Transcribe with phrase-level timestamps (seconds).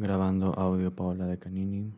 [0.00, 1.92] Grabando audio Paola de Canini.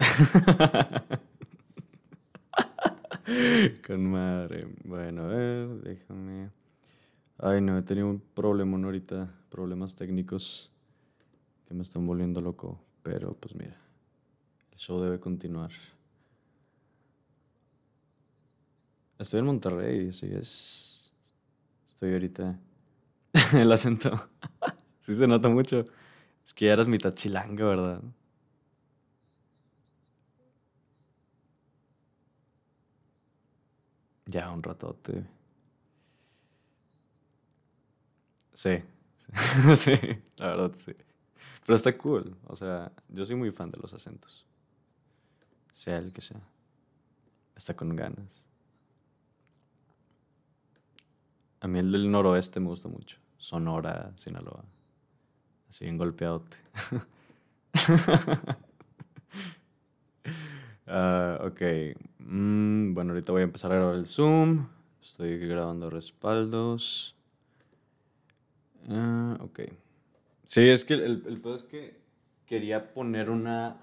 [3.86, 4.66] Con madre.
[4.82, 6.50] Bueno, a ver, déjame.
[7.38, 9.32] Ay, no, he tenido un problema ahorita.
[9.48, 10.72] Problemas técnicos
[11.68, 12.80] que me están volviendo loco.
[13.04, 13.76] Pero pues mira,
[14.72, 15.70] el show debe continuar.
[19.18, 21.12] Estoy en Monterrey, sí, es.
[21.88, 22.58] Estoy ahorita.
[23.54, 24.10] el acento.
[25.00, 25.84] sí se nota mucho.
[26.46, 28.02] Es que ya eras mitad chilanga, ¿verdad?
[34.26, 35.24] Ya, un ratote.
[38.52, 38.82] Sí,
[39.76, 39.92] sí,
[40.36, 40.92] la verdad sí.
[41.66, 44.46] Pero está cool, o sea, yo soy muy fan de los acentos.
[45.72, 46.40] Sea el que sea.
[47.56, 48.47] Está con ganas.
[51.60, 53.18] A mí el del noroeste me gusta mucho.
[53.36, 54.64] Sonora, Sinaloa.
[55.68, 56.56] Así en golpeadote.
[60.90, 61.60] Ah, ok.
[62.18, 64.68] Mm, bueno, ahorita voy a empezar a grabar el Zoom.
[65.02, 67.14] Estoy grabando respaldos.
[68.88, 69.60] Ah, ok.
[70.44, 72.00] Sí, es que el, el pedo es que
[72.46, 73.76] quería poner una.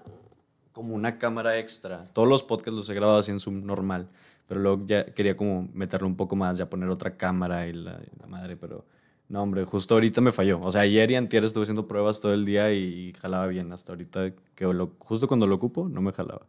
[0.72, 2.04] como una cámara extra.
[2.12, 4.08] Todos los podcasts los he grabado así en Zoom normal.
[4.46, 8.00] Pero luego ya quería como meterlo un poco más, ya poner otra cámara y la,
[8.28, 8.84] madre, pero.
[9.28, 10.60] No, hombre, justo ahorita me falló.
[10.62, 13.72] O sea, ayer y antier estuve haciendo pruebas todo el día y jalaba bien.
[13.72, 16.46] Hasta ahorita, que lo, justo cuando lo ocupo, no me jalaba.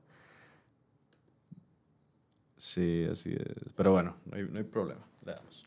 [2.58, 3.73] Sí, así es.
[3.76, 5.02] Pero bueno, no hay, no hay problema.
[5.26, 5.66] Le damos.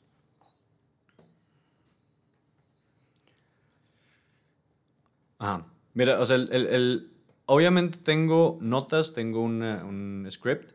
[5.38, 5.66] Ajá.
[5.94, 7.10] Mira, o sea, el, el-
[7.46, 10.70] obviamente tengo notas, tengo un script,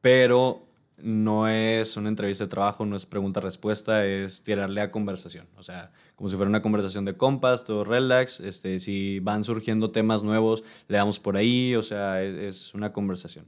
[0.00, 5.46] pero no es una entrevista de trabajo, no es pregunta-respuesta, es tirarle a conversación.
[5.56, 8.40] O sea, como si fuera una conversación de compas, todo relax.
[8.40, 12.92] Este, si van surgiendo temas nuevos, le damos por ahí, o sea, es, es una
[12.92, 13.46] conversación.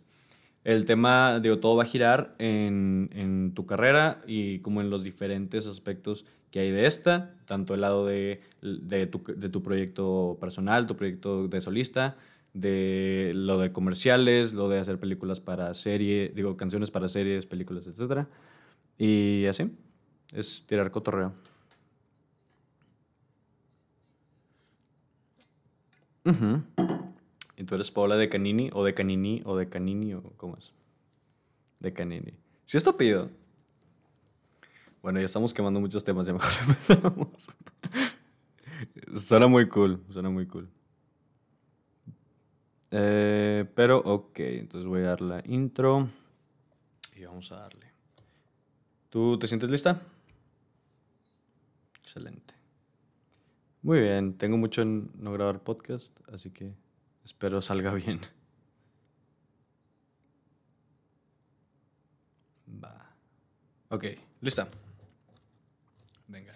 [0.65, 5.04] El tema, digo, todo va a girar en, en tu carrera y como en los
[5.04, 10.37] diferentes aspectos que hay de esta, tanto el lado de, de, tu, de tu proyecto
[10.41, 12.16] personal, tu proyecto de solista,
[12.56, 17.87] de lo de comerciales, lo de hacer películas para serie, digo, canciones para series, películas,
[17.87, 18.27] etc.
[18.97, 19.71] Y así,
[20.33, 21.34] es tirar cotorreo.
[26.25, 26.62] Ujú.
[27.59, 30.72] ¿Y tú eres Paola de Canini o de Canini o de Canini o cómo es?
[31.81, 32.33] De Canini.
[32.65, 33.31] Si es tu apellido.
[35.03, 37.49] Bueno, ya estamos quemando muchos temas, ya mejor empezamos.
[39.19, 40.69] suena muy cool, suena muy cool.
[42.91, 46.08] Eh, pero ok, entonces voy a dar la intro
[47.16, 47.86] y vamos a darle.
[49.10, 50.00] ¿Tú te sientes lista?
[52.02, 52.54] Excelente.
[53.82, 56.74] Muy bien, tengo mucho en no grabar podcast, así que
[57.24, 58.20] espero salga bien.
[62.82, 63.14] Va.
[63.91, 64.04] Ok,
[64.41, 64.68] lista.
[66.28, 66.53] Venga.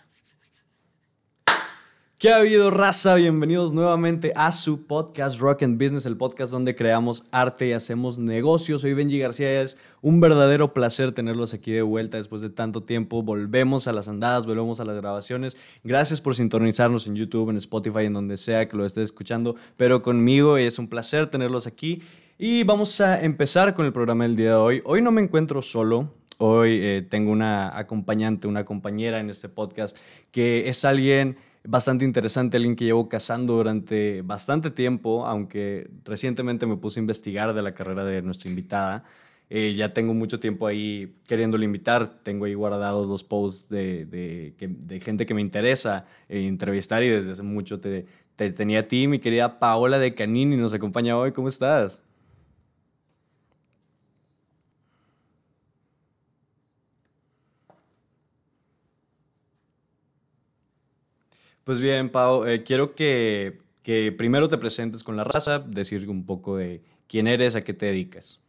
[2.21, 3.15] ¿Qué ha habido, raza?
[3.15, 8.19] Bienvenidos nuevamente a su podcast Rock and Business, el podcast donde creamos arte y hacemos
[8.19, 8.83] negocios.
[8.83, 13.23] Soy Benji García, es un verdadero placer tenerlos aquí de vuelta después de tanto tiempo.
[13.23, 15.57] Volvemos a las andadas, volvemos a las grabaciones.
[15.83, 20.03] Gracias por sintonizarnos en YouTube, en Spotify, en donde sea que lo estés escuchando, pero
[20.03, 22.03] conmigo es un placer tenerlos aquí.
[22.37, 24.83] Y vamos a empezar con el programa del día de hoy.
[24.85, 29.95] Hoy no me encuentro solo, Hoy eh, tengo una acompañante, una compañera en este podcast
[30.31, 36.77] que es alguien bastante interesante, alguien que llevo cazando durante bastante tiempo, aunque recientemente me
[36.77, 39.05] puse a investigar de la carrera de nuestra invitada.
[39.53, 44.55] Eh, ya tengo mucho tiempo ahí queriéndole invitar, tengo ahí guardados los posts de, de,
[44.59, 48.07] de gente que me interesa eh, entrevistar y desde hace mucho te,
[48.37, 52.03] te tenía a ti, mi querida Paola de Canini, nos acompaña hoy, ¿cómo estás?
[61.65, 66.25] Pues bien, Pau, eh, quiero que, que primero te presentes con la raza, decir un
[66.27, 68.41] poco de quién eres, a qué te dedicas.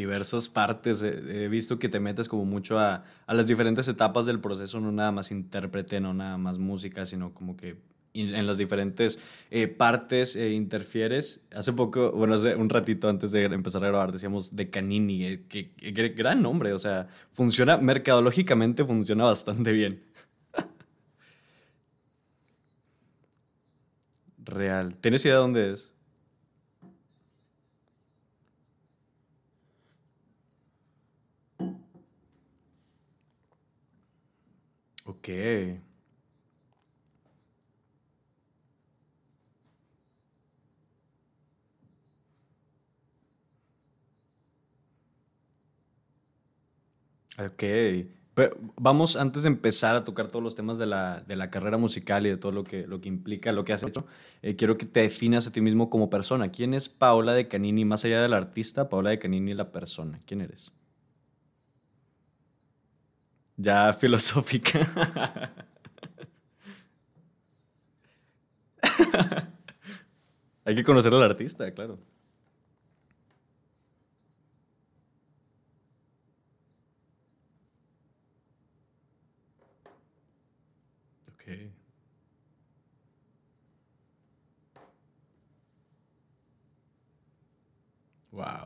[0.00, 1.02] Diversas partes.
[1.02, 4.92] He visto que te metes como mucho a, a, las diferentes etapas del proceso, no
[4.92, 7.76] nada más intérprete, no nada más música, sino como que
[8.16, 9.18] en las diferentes
[9.50, 11.40] eh, partes eh, interfieres.
[11.54, 15.44] Hace poco, bueno, hace un ratito antes de empezar a grabar, decíamos de Canini, eh,
[15.48, 15.72] que,
[16.16, 20.02] gran nombre, o sea, funciona, mercadológicamente funciona bastante bien.
[24.38, 24.96] Real.
[24.98, 25.95] ¿Tienes idea de dónde es?
[35.26, 35.82] Ok.
[47.38, 47.62] Ok.
[48.34, 51.78] Pero vamos, antes de empezar a tocar todos los temas de la, de la carrera
[51.78, 54.06] musical y de todo lo que, lo que implica lo que has hecho,
[54.42, 56.50] eh, quiero que te definas a ti mismo como persona.
[56.50, 60.20] ¿Quién es Paola de Canini, más allá del artista, Paola de Canini la persona?
[60.26, 60.72] ¿Quién eres?
[63.58, 64.80] Ya filosófica.
[70.64, 71.98] Hay que conocer al artista, claro.
[81.28, 81.48] Ok.
[88.32, 88.65] Wow.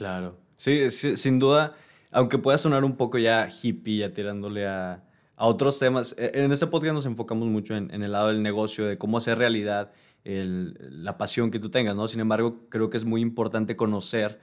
[0.00, 0.38] Claro.
[0.56, 1.76] Sí, sin duda,
[2.10, 5.04] aunque pueda sonar un poco ya hippie, ya tirándole a,
[5.36, 8.86] a otros temas, e, en este podcast nos enfocamos mucho en, el lado del negocio,
[8.86, 9.92] de cómo hacer realidad
[10.24, 12.08] la pasión que tú tengas, ¿no?
[12.08, 14.40] Sin embargo, creo que es muy importante conocer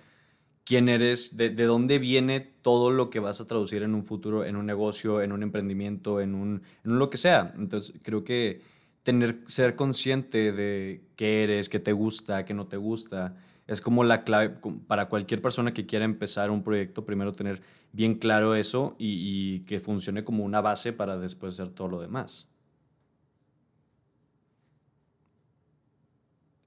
[0.64, 4.46] quién eres, de, de, dónde viene todo lo que vas a traducir en un futuro,
[4.46, 7.52] en un negocio, en un emprendimiento, en un, en un lo que sea.
[7.58, 8.62] Entonces, creo que
[9.02, 13.36] tener, ser consciente de qué eres, qué te gusta, qué no te gusta,
[13.68, 17.62] es como la clave para cualquier persona que quiera empezar un proyecto, primero tener
[17.92, 22.48] bien claro eso y, que funcione como una base para después hacer todo lo demás.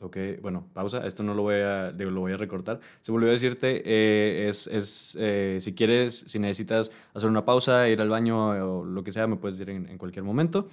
[0.02, 1.06] Ok, bueno, pausa.
[1.06, 2.80] Esto no lo voy a, lo voy a recortar.
[3.02, 7.86] Se volvió a decirte, eh, es, es eh, si quieres, si necesitas hacer una pausa,
[7.88, 10.68] ir al baño o lo que sea, me puedes decir en, cualquier momento.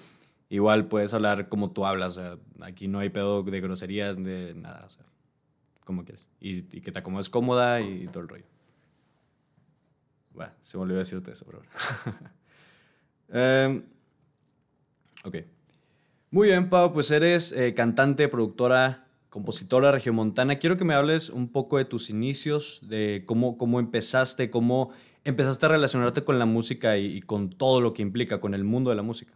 [0.50, 2.19] Igual puedes hablar como tú hablas.
[2.62, 4.86] aquí no hay pedo de groserías, de nada.
[4.86, 5.05] O sea,
[5.88, 6.27] como quieres.
[6.41, 8.46] Y, que te acomodes cómoda y, todo el rollo.
[10.34, 11.62] Bueno, se me olvidó decirte eso, pero
[13.29, 13.82] eh,
[15.24, 15.36] ok.
[16.29, 20.60] Muy bien, Pau, pues eres eh, cantante, productora, compositora regiomontana.
[20.60, 24.91] Quiero que me hables un poco de tus inicios, de cómo, cómo empezaste, cómo
[25.24, 28.89] empezaste a relacionarte con la música y con todo lo que implica, con el mundo
[28.89, 29.34] de la música.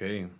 [0.00, 0.30] Ok.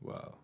[0.00, 0.38] Wow.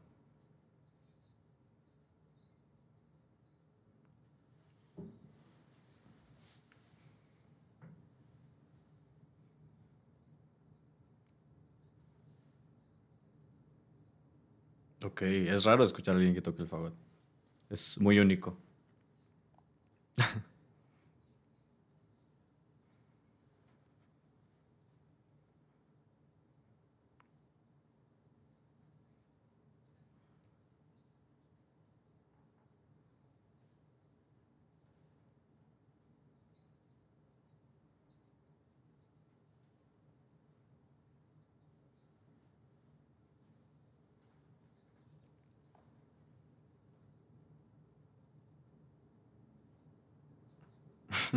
[15.05, 16.95] Ok, es raro escuchar a alguien que toque el fagot.
[17.71, 18.59] Es muy único.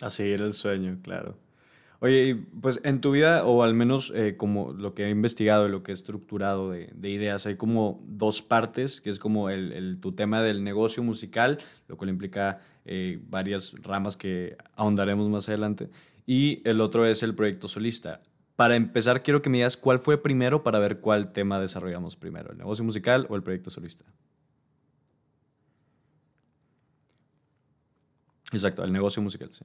[0.00, 1.38] A seguir el sueño, claro.
[2.00, 5.70] Oye, pues en tu vida, o al menos eh, como lo que he investigado y
[5.70, 9.72] lo que he estructurado de, de ideas, hay como dos partes, que es como el,
[9.72, 11.58] el- tu tema del negocio musical,
[11.88, 15.90] lo cual implica eh, varias ramas que ahondaremos más adelante,
[16.26, 18.20] y el otro es el proyecto solista.
[18.56, 22.52] Para empezar, quiero que me digas cuál fue primero para ver cuál tema desarrollamos primero,
[22.52, 24.04] el negocio musical o el proyecto solista.
[28.52, 29.64] Exacto, el negocio musical, sí.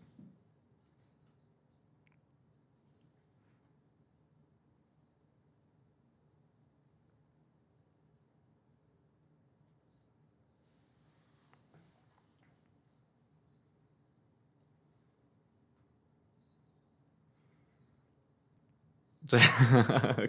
[19.30, 19.38] Sí.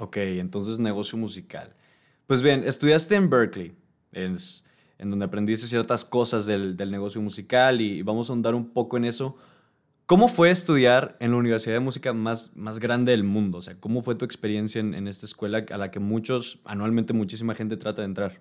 [0.00, 0.16] ok.
[0.16, 1.74] Entonces negocio musical.
[2.26, 3.76] Pues bien, estudiaste en Berkeley,
[4.98, 8.96] en donde aprendiste ciertas cosas del, del negocio musical y vamos a ahondar un poco
[8.96, 9.36] en eso.
[10.06, 13.58] ¿Cómo fue estudiar en la universidad de música más, más grande del mundo?
[13.58, 17.12] O sea, ¿cómo fue tu experiencia en, en esta escuela a la que muchos, anualmente
[17.12, 18.40] muchísima gente trata de entrar?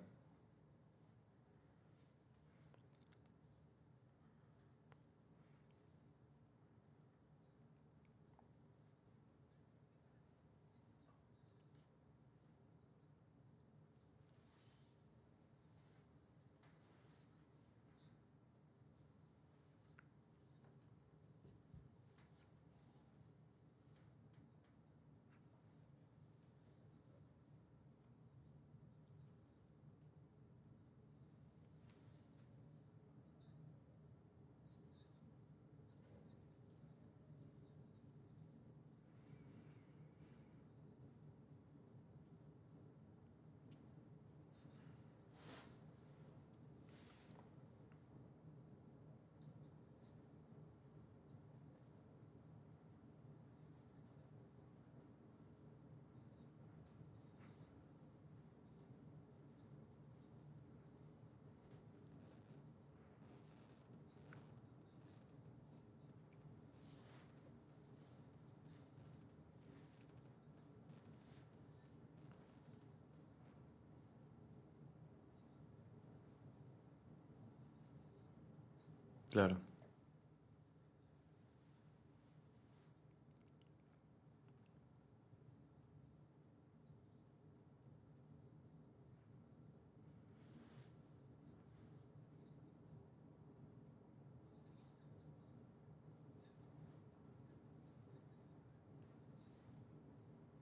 [79.36, 79.60] Claro.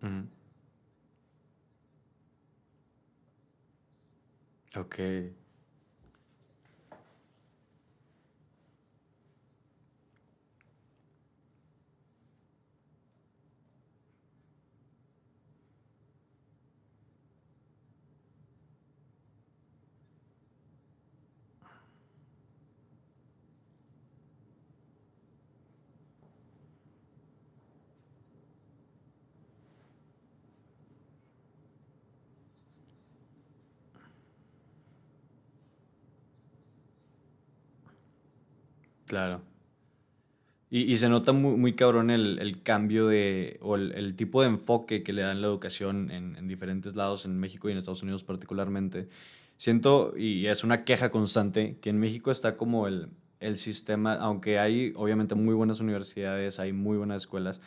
[0.01, 0.27] Ujú.
[4.75, 4.99] Ok,
[39.05, 39.41] Claro.
[40.75, 45.13] Y, se nota muy, muy cabrón el, cambio de, o el, tipo de enfoque que
[45.13, 49.07] le dan la educación en, en, diferentes lados, en México y en Estados Unidos particularmente.
[49.57, 54.57] Siento, y es una queja constante, que en México está como el, el sistema, aunque
[54.57, 57.61] hay obviamente muy buenas universidades, hay muy buenas escuelas,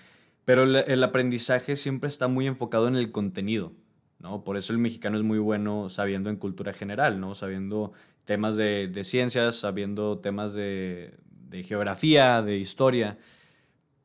[0.44, 3.72] pero el, aprendizaje siempre está muy enfocado en el contenido.
[4.18, 4.42] ¿no?
[4.42, 7.34] Por eso el mexicano es muy bueno sabiendo en cultura general, ¿no?
[7.34, 7.92] Sabiendo
[8.24, 11.14] temas de, de ciencias, sabiendo temas de,
[11.56, 13.18] de geografía, de historia.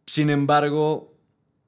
[0.06, 1.14] Sin embargo,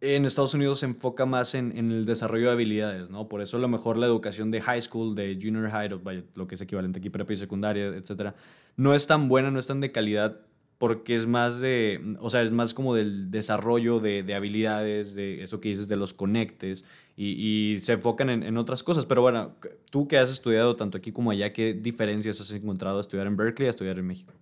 [0.02, 3.30] en Estados Unidos se enfoca más en, el desarrollo de habilidades, ¿no?
[3.30, 6.56] Por eso a lo mejor la educación de high school, de junior high, lo que
[6.56, 8.36] es equivalente aquí prepa y secundaria, etcétera,
[8.76, 10.42] no es tan buena, no es tan de calidad
[10.78, 15.42] porque es más de, o sea, es más como del desarrollo de, de habilidades, de
[15.42, 16.84] eso que dices de los conectes
[17.16, 19.06] y, se enfocan en, en, otras cosas.
[19.06, 19.56] Pero bueno,
[19.90, 23.38] tú que has estudiado tanto aquí como allá, ¿qué diferencias has encontrado a estudiar en
[23.38, 24.34] Berkeley a estudiar en México?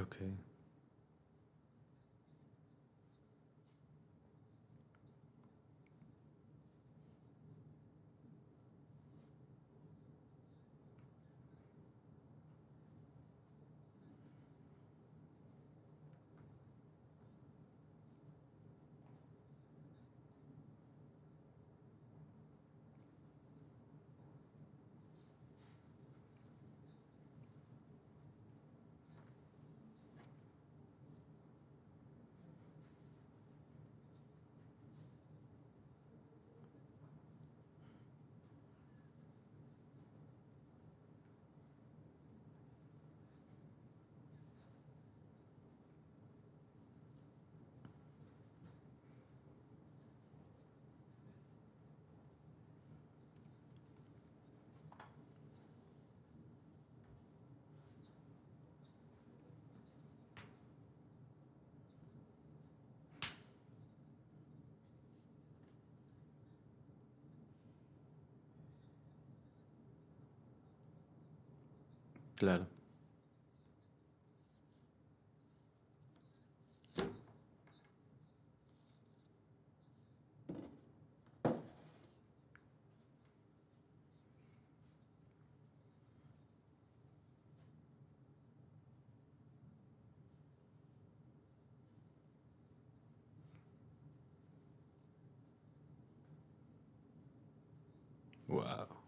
[0.00, 0.53] Okay.
[72.36, 72.68] Claro.
[98.48, 99.03] Wow.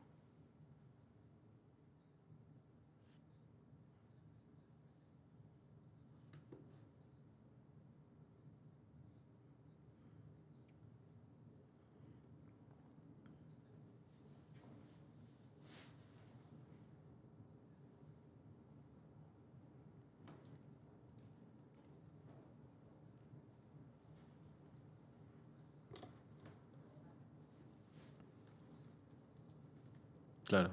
[30.46, 30.72] Claro.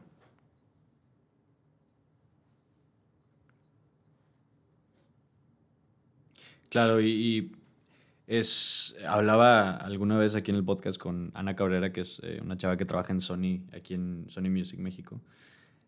[6.70, 7.52] Claro, y,
[8.28, 8.96] es.
[9.08, 12.78] Hablaba alguna vez aquí en el podcast con Ana Cabrera, que es eh, una chava
[12.78, 15.22] que trabaja en Sony, aquí en Sony Music México.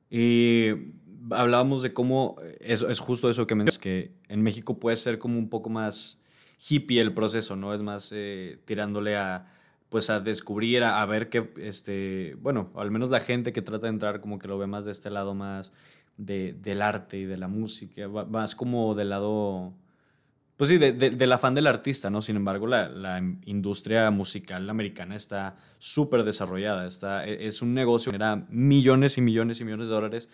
[0.10, 0.70] Y
[1.32, 5.40] hablábamos de cómo es, es justo eso que mencionas, que en México puede ser como
[5.40, 6.22] un poco más
[6.70, 7.74] hippie el proceso, ¿no?
[7.74, 9.48] Es más eh, tirándole a
[9.90, 13.94] pues a descubrir, a, ver qué, este, bueno, al menos la gente que trata de
[13.94, 15.72] entrar como que lo ve más de este lado más
[16.18, 19.74] de, del arte y de la música, más como del lado,
[20.58, 22.22] pues sí, de, del afán del artista, ¿no?
[22.22, 28.12] Sin embargo, la, la industria musical americana está súper desarrollada, está, e, es un negocio
[28.12, 30.30] que genera millones y millones y millones de dólares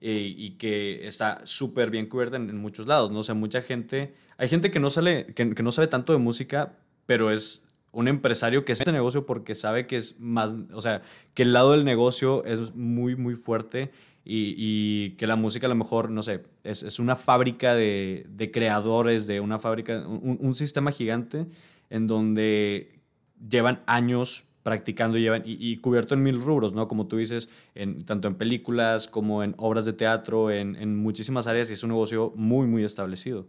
[0.00, 3.20] eh, y que está súper bien cubierta en, muchos lados, ¿no?
[3.20, 6.18] O sea, mucha gente, hay gente que no, sale, que, que no sabe tanto de
[6.18, 10.80] música, pero es un empresario que se este negocio porque sabe que es más, o
[10.80, 11.02] sea,
[11.34, 13.90] que el lado del negocio es muy, muy fuerte
[14.24, 19.40] y, que la música a lo mejor, no sé, es, una fábrica de, creadores, de
[19.40, 21.46] una fábrica, un, sistema gigante
[21.90, 23.00] en donde
[23.48, 26.88] llevan años practicando y, llevan, y, cubierto en mil rubros, ¿no?
[26.88, 31.46] Como tú dices, en, tanto en películas como en obras de teatro, en, en muchísimas
[31.46, 33.48] áreas y es un negocio muy, muy establecido.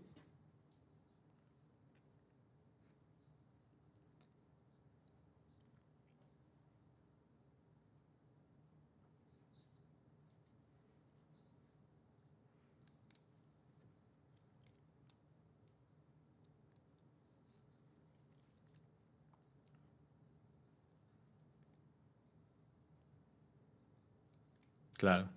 [25.03, 25.27] Claro.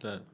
[0.00, 0.24] Claro.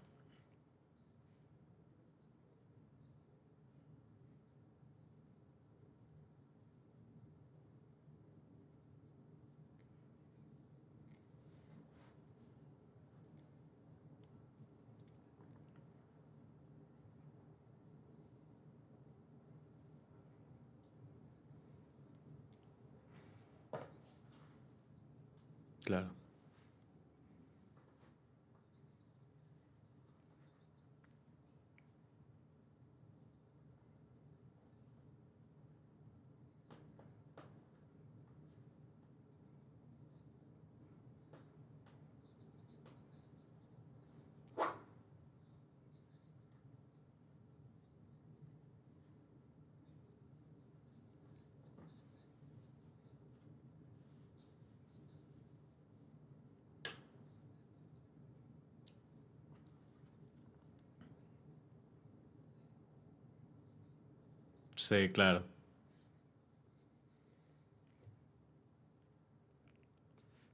[64.84, 65.44] Sí, claro.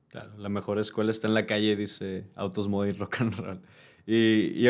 [0.08, 3.60] Claro, la mejor escuela está en la calle, dice Autos Modi Rock and Roll.
[4.06, 4.68] Y, y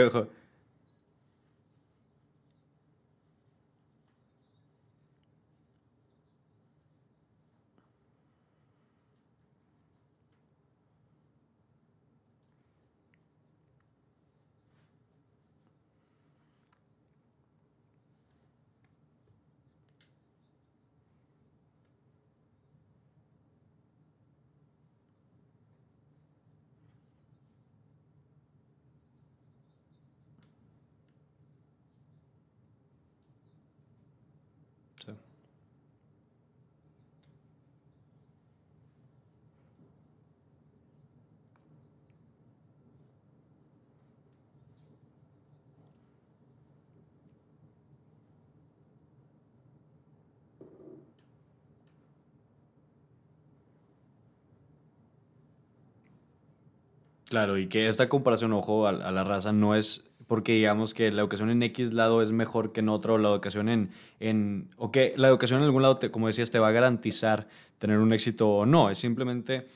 [57.30, 61.20] Claro, y que esta comparación, ojo, a, la raza no es porque digamos que la
[61.20, 64.90] educación en X lado es mejor que en otro, o la educación en, en o
[64.90, 67.46] que la educación en algún lado, te, como decías, te va a garantizar
[67.78, 69.68] tener un éxito o no, es simplemente,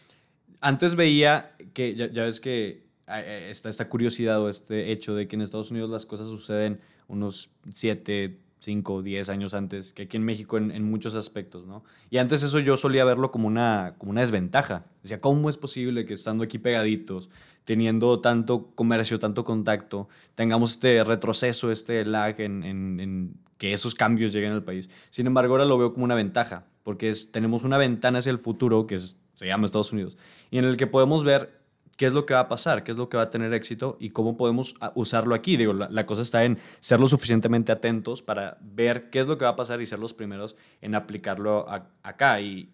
[0.61, 5.29] antes veía que, ya, ya ves que eh, está esta curiosidad o este hecho de
[5.29, 10.17] que en Estados Unidos las cosas suceden unos 7, 5, 10 años antes que aquí
[10.17, 11.85] en México en, en, muchos aspectos, ¿no?
[12.11, 14.85] Y antes eso yo solía verlo como una, como una desventaja.
[15.03, 17.29] Decía, ¿cómo es posible que estando aquí pegaditos
[17.65, 24.53] teniendo tanto comercio, tanto contacto, tengamos este retroceso, este lag en, que esos cambios lleguen
[24.53, 24.91] al país.
[25.11, 28.39] Sin embargo, ahora lo veo como una ventaja, porque es, tenemos una ventana hacia el
[28.39, 30.19] futuro, que se llama Estados Unidos,
[30.51, 31.64] y en el que podemos ver
[31.97, 33.97] qué es lo que va a pasar, qué es lo que va a tener éxito
[34.01, 35.57] y cómo podemos ah, usarlo aquí.
[35.57, 39.45] Digo, la, cosa está en ser lo suficientemente atentos para ver qué es lo que
[39.45, 41.67] va a pasar y ser los primeros en aplicarlo
[42.03, 42.41] acá.
[42.41, 42.71] Y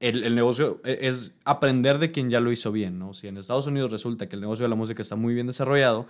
[0.00, 3.14] el, el, negocio e, es aprender de quien ya lo hizo bien, ¿no?
[3.14, 6.06] Si en Estados Unidos resulta que el negocio de la música está muy bien desarrollado,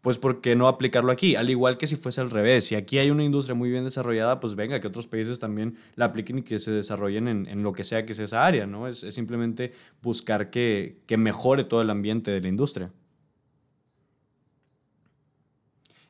[0.00, 1.36] pues ¿por qué no aplicarlo aquí?
[1.36, 4.40] Al igual que si fuese al revés, si aquí hay una industria muy bien desarrollada,
[4.40, 7.72] pues venga, que otros países también la apliquen y que se desarrollen en, en lo
[7.72, 8.88] que sea que sea esa área, ¿no?
[8.88, 12.90] Es, es simplemente buscar que, que, mejore todo el ambiente de la industria.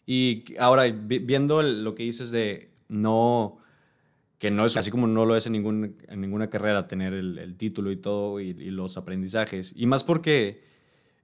[0.07, 3.59] Y ahora, viendo lo que dices de no,
[4.38, 7.57] que no es así como no lo es en, ningún, ninguna carrera tener el, el
[7.57, 10.70] título y todo y, y los aprendizajes, y más porque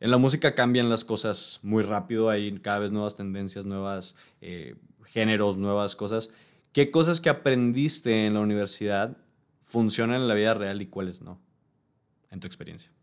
[0.01, 4.75] en la música cambian las cosas muy rápido, hay cada vez nuevas tendencias, nuevos eh,
[5.05, 6.31] géneros, nuevas cosas.
[6.73, 9.17] ¿Qué cosas que aprendiste en la universidad
[9.63, 11.39] funcionan en la vida real y cuáles no,
[12.31, 12.96] en tu experiencia?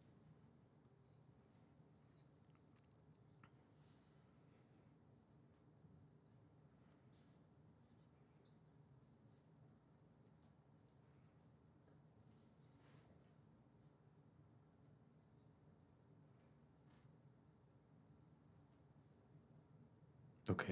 [20.54, 20.66] Ok.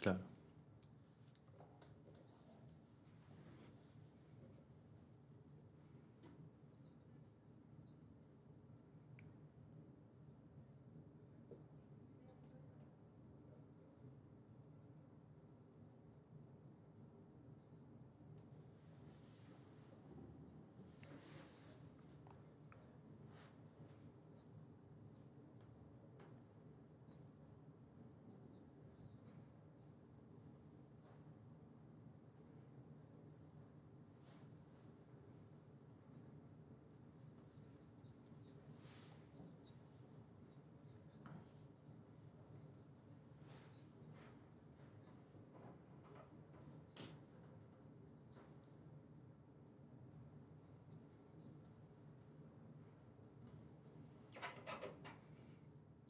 [0.03, 0.32] Claro.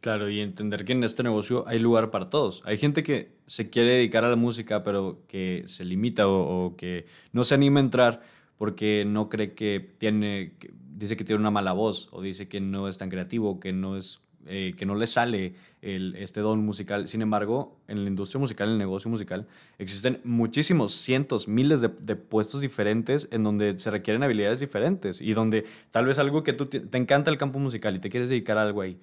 [0.02, 2.60] Claro, y entender que en este negocio hay lugar para todos.
[2.64, 7.06] Hay gente que se quiere dedicar a la música, pero que se limita o, que
[7.30, 8.20] no se anima a entrar
[8.58, 10.54] porque no cree que tiene,
[10.96, 13.96] dice que tiene una mala voz o dice que no es tan creativo, que no
[13.96, 17.06] es eh, que no les sale el, este don musical.
[17.06, 19.46] Sin embargo, en la industria musical, en el negocio musical,
[19.78, 25.64] existen muchísimos, cientos, miles de, puestos diferentes en donde se requieren habilidades diferentes y donde
[25.90, 28.58] tal vez algo que tú te, te encanta el campo musical y te quieres dedicar
[28.58, 28.98] a algo ahí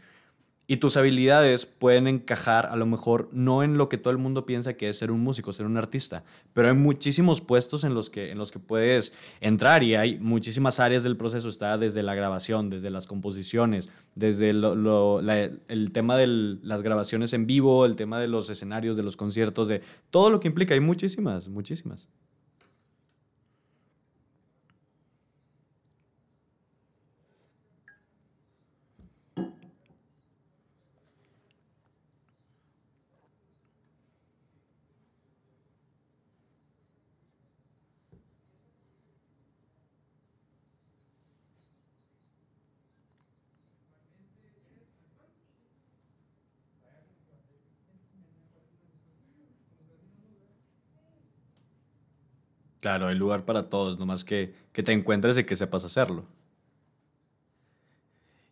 [0.71, 4.45] y tus habilidades pueden encajar a lo mejor no en lo que todo el mundo
[4.45, 8.11] piensa que es ser un músico, ser un artista, pero hay muchísimos puestos en los
[8.11, 11.49] que, en los que puedes entrar y hay muchísimas áreas del proceso.
[11.49, 16.27] Está desde la grabación, desde las composiciones, desde el tema de
[16.61, 20.39] las grabaciones en vivo, el tema de los escenarios, de los conciertos, de todo lo
[20.39, 20.75] que implica.
[20.75, 22.07] Hay muchísimas, muchísimas.
[52.79, 56.25] Claro, hay lugar para todos, nomás que, que te encuentres y que sepas hacerlo.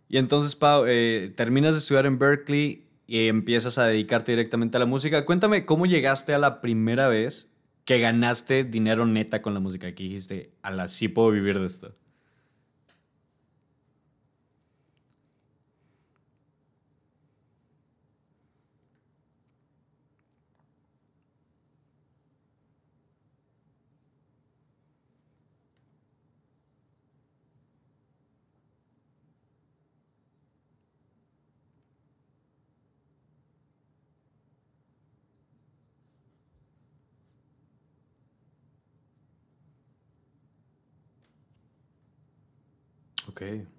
[0.09, 4.79] Y entonces, Pau, eh, terminas de estudiar en Berkeley y empiezas a dedicarte directamente a
[4.79, 5.25] la música.
[5.25, 7.51] Cuéntame, ¿cómo llegaste a la primera vez
[7.85, 9.93] que ganaste dinero neta con la música?
[9.95, 11.95] Que dijiste, a la sí puedo vivir de esto.
[43.37, 43.76] Ok.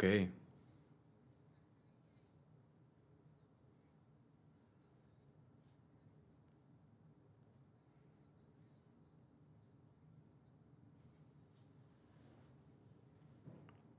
[0.00, 0.30] Ok.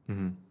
[0.09, 0.50] Ujú.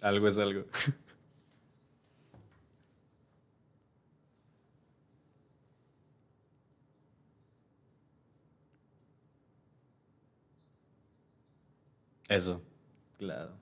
[0.00, 0.64] Algo es algo.
[12.28, 12.60] Eso.
[13.18, 13.52] Claro.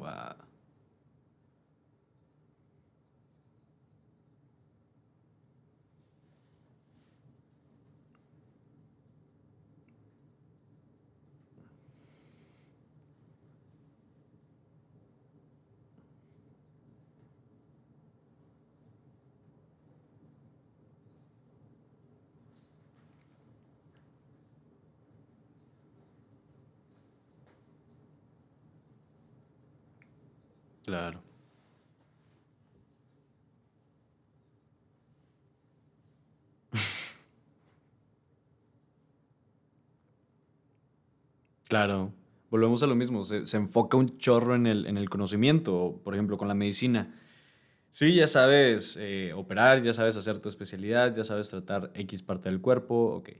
[0.00, 0.51] 哇。
[30.84, 31.22] Claro.
[41.68, 42.12] Claro,
[42.50, 46.36] volvemos a lo mismo, se, enfoca un chorro en el, en el conocimiento, por ejemplo,
[46.36, 47.14] con la medicina.
[47.90, 52.50] Sí, ya sabes eh, operar, ya sabes hacer tu especialidad, ya sabes tratar X parte
[52.50, 53.30] del cuerpo, ok.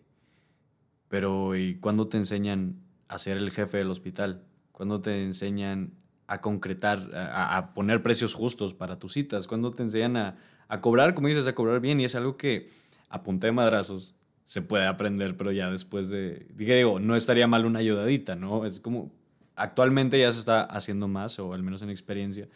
[1.08, 4.44] Pero ¿y cuándo te enseñan a ser el jefe del hospital?
[4.72, 5.92] ¿Cuándo te enseñan
[6.32, 9.46] a concretar, a, poner precios justos para tus citas?
[9.46, 12.00] ¿Cuándo te enseñan a, a, cobrar, como dices, a cobrar bien?
[12.00, 12.70] Y es algo que
[13.10, 14.14] a punta de madrazos
[14.44, 18.64] se puede aprender, pero ya después de, digo, no estaría mal una ayudadita, ¿no?
[18.64, 19.12] Es como,
[19.56, 22.48] actualmente ya se está haciendo más, o al menos en experiencia,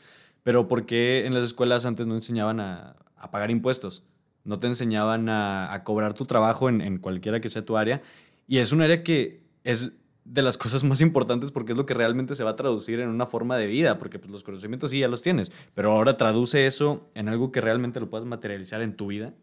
[0.42, 4.04] pero ¿por qué en las escuelas antes no enseñaban a, a pagar impuestos?
[4.44, 8.00] No te enseñaban a, a cobrar tu trabajo en, en cualquiera que sea tu área.
[8.46, 9.92] Y es un área que es
[10.26, 13.08] de las cosas más importantes porque es lo que realmente se va a traducir en
[13.08, 16.66] una forma de vida, porque pues, los conocimientos sí ya los tienes, pero ahora traduce
[16.66, 19.34] eso en algo que realmente lo puedas materializar en tu vida.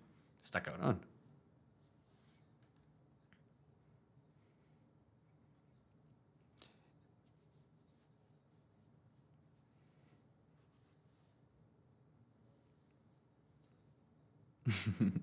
[0.43, 0.99] Está cabrón.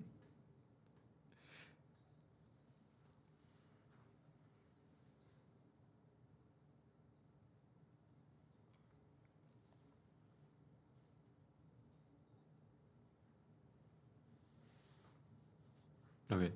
[16.31, 16.51] Okay.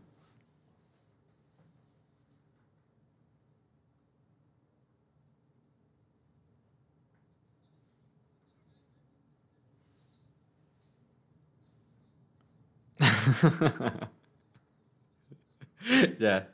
[16.20, 16.48] ya,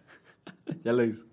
[0.83, 1.30] ya lo hizo.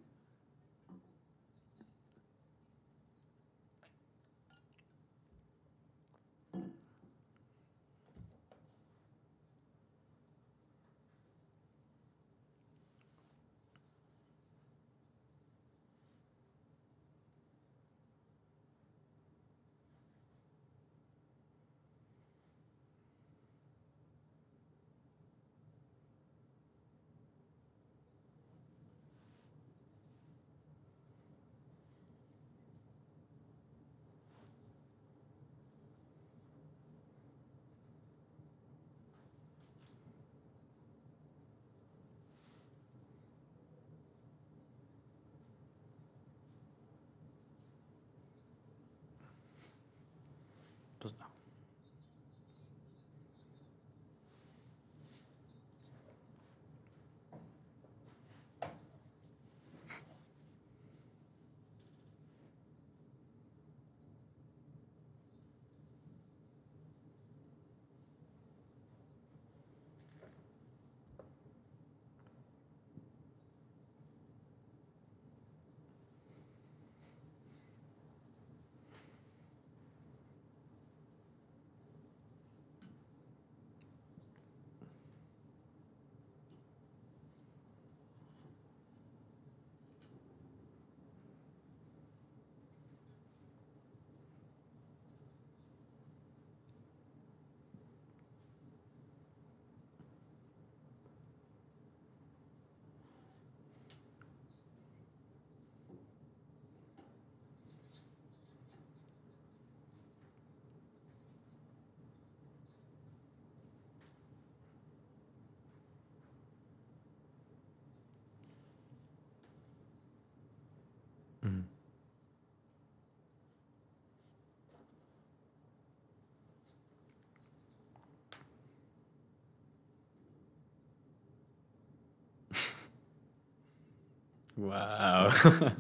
[134.59, 135.31] Wow.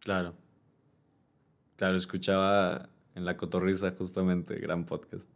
[0.00, 0.34] claro.
[1.76, 5.30] Claro, escuchaba en La Cotorrisa justamente, gran podcast,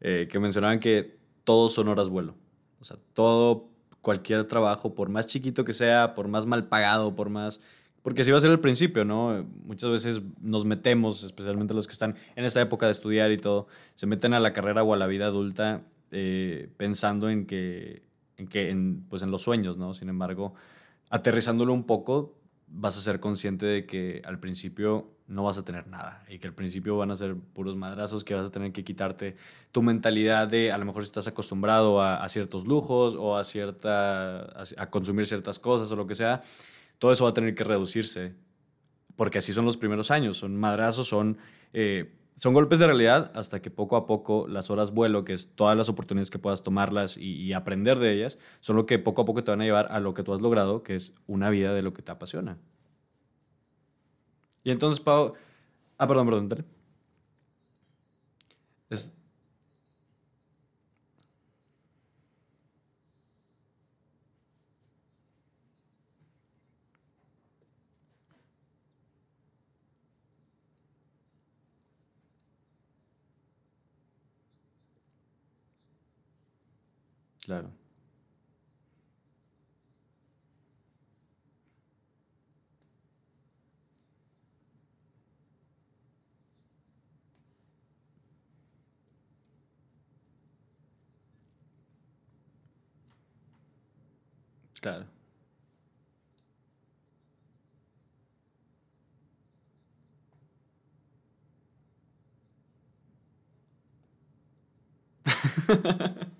[0.00, 2.34] eh, que mencionaban que todos son horas vuelo.
[2.80, 3.70] O sea, todo,
[4.02, 7.60] cualquier trabajo, por más chiquito que sea, por más mal pagado, por más
[8.02, 9.46] porque si va a ser el principio, ¿no?
[9.64, 13.66] Muchas veces nos metemos, especialmente los que están en esta época de estudiar y todo,
[13.94, 18.02] se meten a la carrera o a la vida adulta eh, pensando en que,
[18.36, 18.74] en que
[19.08, 19.94] pues en los sueños, ¿no?
[19.94, 20.54] Sin embargo,
[21.10, 22.38] aterrizándolo un poco,
[22.68, 26.46] vas a ser consciente de que al principio no vas a tener nada y que
[26.46, 29.36] al principio van a ser puros madrazos, que vas a tener que quitarte
[29.72, 33.44] tu mentalidad de a lo mejor si estás acostumbrado a, a ciertos lujos o a,
[33.44, 36.42] cierta, a consumir ciertas cosas o lo que sea
[36.98, 38.34] todo eso va a tener que reducirse,
[39.16, 41.38] porque así son los primeros años, son madrazos, son
[41.72, 45.56] eh, son golpes de realidad hasta que poco a poco las horas vuelo, que es
[45.56, 49.24] todas las oportunidades que puedas tomarlas y, aprender de ellas, son lo que poco a
[49.24, 51.74] poco te van a llevar a lo que tú has logrado, que es una vida
[51.74, 52.56] de lo que te apasiona.
[54.62, 55.34] Y entonces, Pau...
[55.98, 56.64] Ah, perdón, perdón, dale.
[77.48, 77.72] Claro.
[94.80, 95.06] Claro.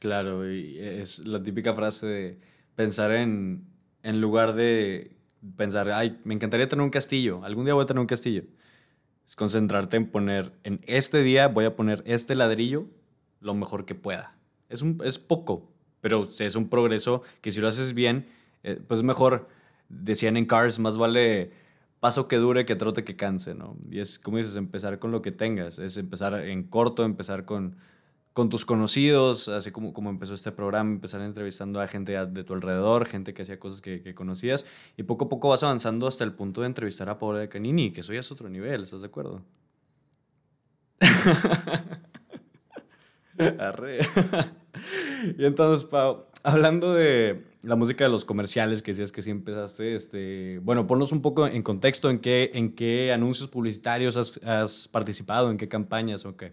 [0.00, 2.38] Claro, y es la típica frase de
[2.76, 3.66] pensar en,
[4.02, 5.16] en lugar de
[5.56, 8.44] pensar, ay, me encantaría tener un castillo, algún día voy a tener un castillo.
[9.26, 12.86] Es concentrarte en poner, en este día voy a poner este ladrillo
[13.40, 14.36] lo mejor que pueda.
[14.68, 15.70] Es, un, es poco,
[16.00, 18.26] pero es un progreso que si lo haces bien,
[18.62, 19.48] eh, pues mejor,
[19.88, 21.50] decían en Cars, más vale
[22.00, 23.76] paso que dure que trote que canse, ¿no?
[23.90, 27.76] Y es como dices, empezar con lo que tengas, es empezar en corto, empezar con
[28.38, 32.54] con tus conocidos, así como, como empezó este programa, empezar entrevistando a gente de tu
[32.54, 34.64] alrededor, gente que hacía cosas que, conocías,
[34.96, 37.90] y poco a poco vas avanzando hasta el punto de entrevistar a Paola de Canini,
[37.90, 39.42] que eso ya es otro nivel, ¿estás de acuerdo?
[45.36, 49.96] Y entonces, Pau, hablando de la música de los comerciales que decías que sí empezaste,
[49.96, 55.50] este, bueno, ponnos un poco en contexto en qué, en qué anuncios publicitarios has participado,
[55.50, 56.52] en qué campañas o qué.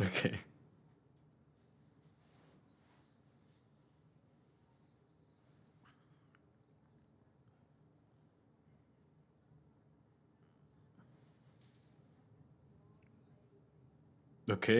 [0.00, 0.40] Ok.
[14.48, 14.70] Ok.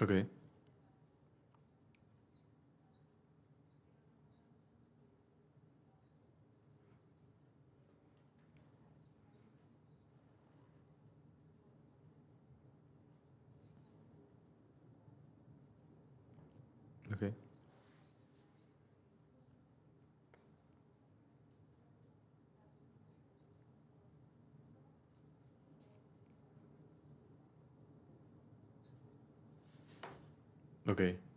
[0.00, 0.10] Ok.
[17.12, 17.49] Ok.
[30.90, 31.29] Ok.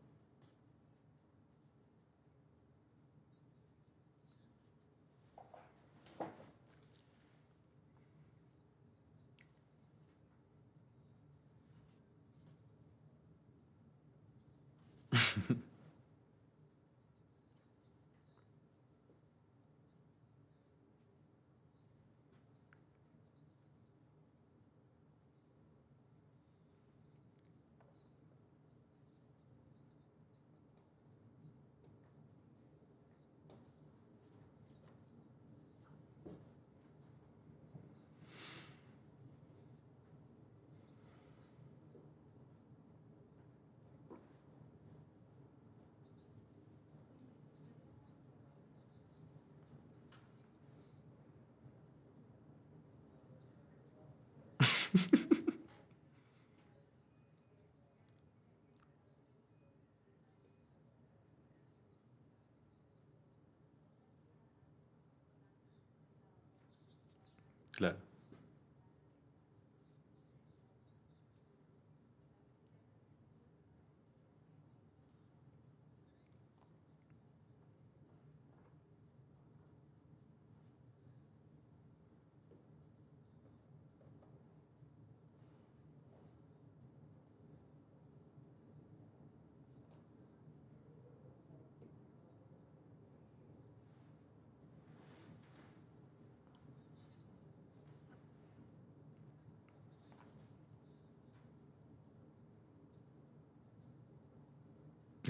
[67.75, 68.12] Claro.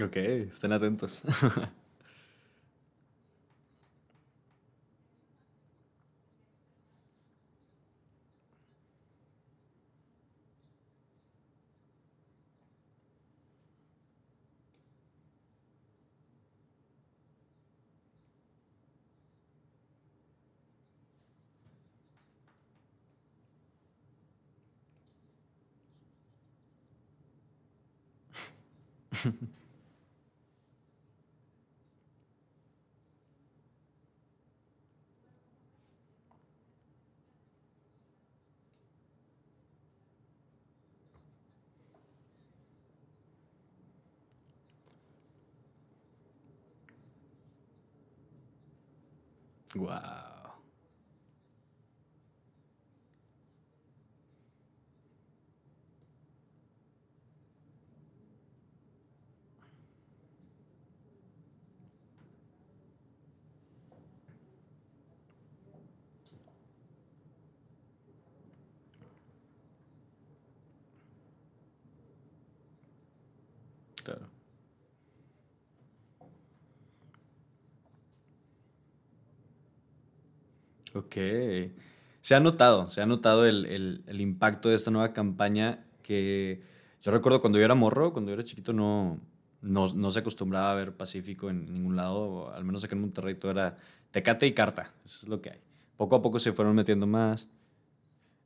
[0.02, 0.16] Ok,
[0.50, 1.22] estén atentos.
[49.74, 50.23] Wow.
[80.94, 81.16] Ok.
[82.20, 86.62] Se ha notado, se ha notado el, el- impacto de esta nueva campaña que
[87.02, 89.20] yo recuerdo cuando yo era morro, cuando yo era chiquito, no,
[89.60, 93.34] no, no se acostumbraba a ver Pacífico en ningún lado, al menos aquí en Monterrey
[93.34, 93.76] todo era
[94.10, 95.58] Tecate y Carta, eso es lo que hay.
[95.96, 97.48] Poco a poco se fueron metiendo más.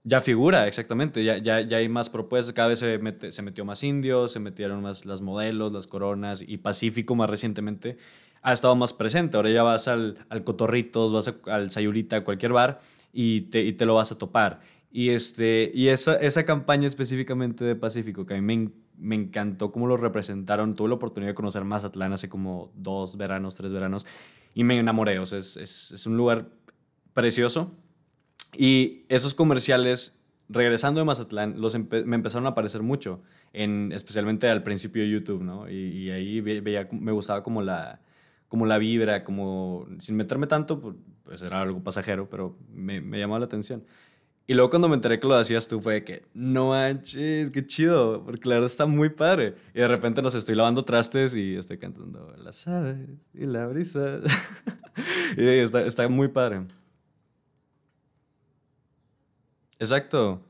[0.04, 1.22] Ya figura, exactamente.
[1.24, 2.54] Ya, ya, ya hay más propuestas.
[2.54, 6.42] Cada vez se, mete- se metió más indios, se metieron más las modelos, las coronas
[6.46, 7.98] y Pacífico más recientemente
[8.42, 9.36] ha estado más presente.
[9.36, 12.80] Ahora ya vas al, al Cotorritos, vas al Sayulita, a cualquier bar
[13.12, 14.60] y te, y te lo vas a topar.
[14.90, 19.70] Y, este, y esa, esa campaña específicamente de Pacífico, que a mí me, me encantó
[19.70, 20.74] cómo lo representaron.
[20.74, 24.06] Tuve la oportunidad de conocer Mazatlán hace como dos veranos, tres veranos
[24.54, 25.18] y me enamoré.
[25.18, 26.48] O sea, es, es, un lugar
[27.14, 27.70] precioso
[28.56, 30.18] y esos comerciales,
[30.48, 33.20] regresando de Mazatlán, los me empezaron a aparecer mucho,
[33.52, 35.70] en, especialmente al principio de YouTube, ¿no?
[35.70, 38.00] Y, ahí ve- veía, me gustaba como la,
[38.48, 43.18] como la vibra, como sin meterme tanto, pues, pues era algo pasajero, pero me, me
[43.18, 43.84] llamó la atención.
[44.46, 48.24] Y luego cuando me enteré que lo hacías tú fue que, no manches, qué chido,
[48.24, 49.56] porque la verdad está muy padre.
[49.74, 52.96] Y de repente nos estoy lavando trastes y estoy cantando las aves
[53.34, 54.20] y la brisa.
[55.36, 56.62] y está, está muy padre.
[59.78, 60.42] Exacto.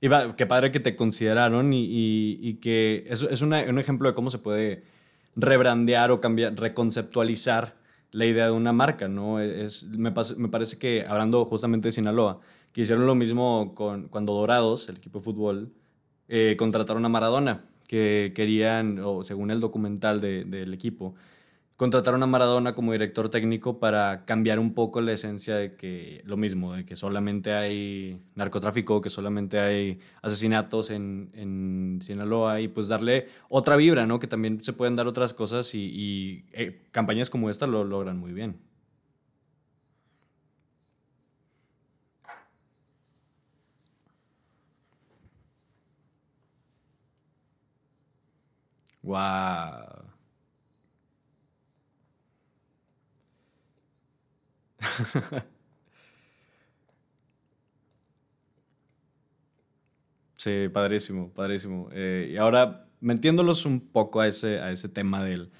[0.00, 3.78] Y va, qué padre que te consideraron y, y- y que eso es una- un
[3.78, 4.82] ejemplo de cómo se puede
[5.36, 7.74] rebrandear o cambiar, reconceptualizar
[8.10, 9.40] la idea de una marca, ¿no?
[9.40, 12.40] Es, me, me parece que, hablando justamente de Sinaloa,
[12.72, 15.72] que hicieron lo mismo con, cuando Dorados, el equipo de fútbol,
[16.28, 21.14] eh, contrataron a Maradona, que querían, o según el documental de- del equipo,
[21.82, 26.36] contrataron a Maradona como director técnico para cambiar un poco la esencia de que lo
[26.36, 32.86] mismo, de que solamente hay narcotráfico, que solamente hay asesinatos en, en Sinaloa y pues
[32.86, 34.20] darle otra vibra, ¿no?
[34.20, 38.32] Que también se pueden dar otras cosas y, eh, campañas como esta lo logran muy
[38.32, 38.60] bien.
[49.02, 50.01] Wow.
[60.36, 61.88] sí, padrísimo, padrísimo.
[61.92, 65.50] Eh, y ahora, metiéndolos un poco a ese, a ese tema del,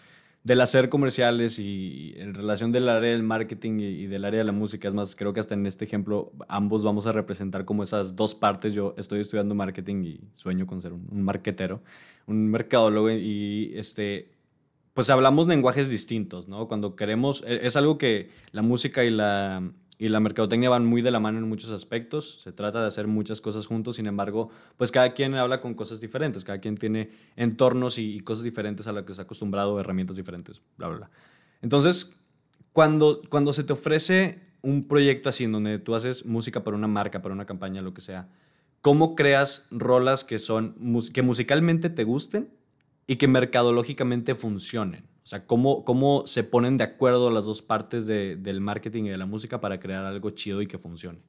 [0.45, 4.53] del hacer comerciales y en relación del área del marketing y, del área de la
[4.53, 4.89] música.
[4.89, 8.35] Es más, creo que hasta en este ejemplo ambos vamos a representar como esas dos
[8.35, 8.75] partes.
[8.75, 11.83] Yo estoy estudiando marketing y sueño con ser un, un marketero,
[12.27, 14.31] un mercadólogo y este...
[14.95, 16.69] Pues hablamos lenguajes distintos, ¿no?
[16.69, 21.01] Cuando queremos, e, es algo que la música y la, y la mercadotecnia van muy
[21.01, 22.41] de la mano en muchos aspectos.
[22.41, 26.01] Se trata de hacer muchas cosas juntos, sin embargo, pues cada quien habla con cosas
[26.01, 30.61] diferentes, cada quien tiene entornos y, cosas diferentes a las que ha acostumbrado, herramientas diferentes,
[30.77, 31.11] bla, bla, bla.
[31.63, 32.19] Entonces,
[32.73, 36.89] cuando, cuando se te ofrece un proyecto así, en donde tú haces música para una
[36.89, 38.29] marca, para una campaña, lo que sea,
[38.81, 40.75] ¿cómo creas rolas que, son,
[41.13, 42.51] que musicalmente te gusten
[43.07, 45.05] y que mercadológicamente funcionen?
[45.25, 49.09] O sea, cómo, cómo se ponen de acuerdo las dos partes de, del marketing y
[49.11, 51.21] de la música para crear algo chido y que funcione.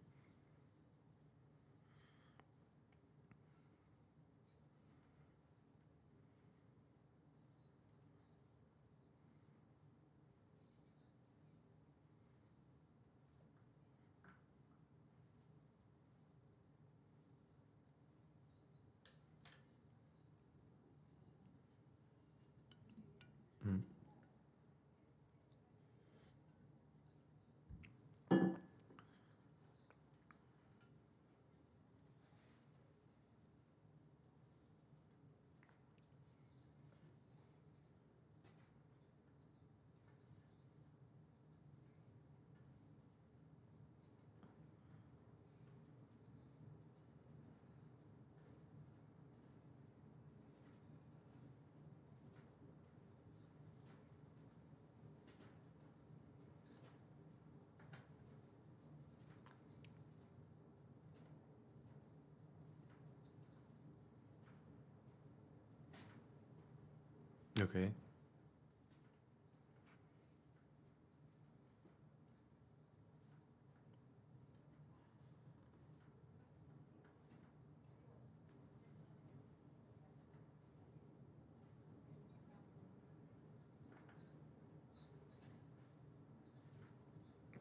[67.74, 67.92] Ok.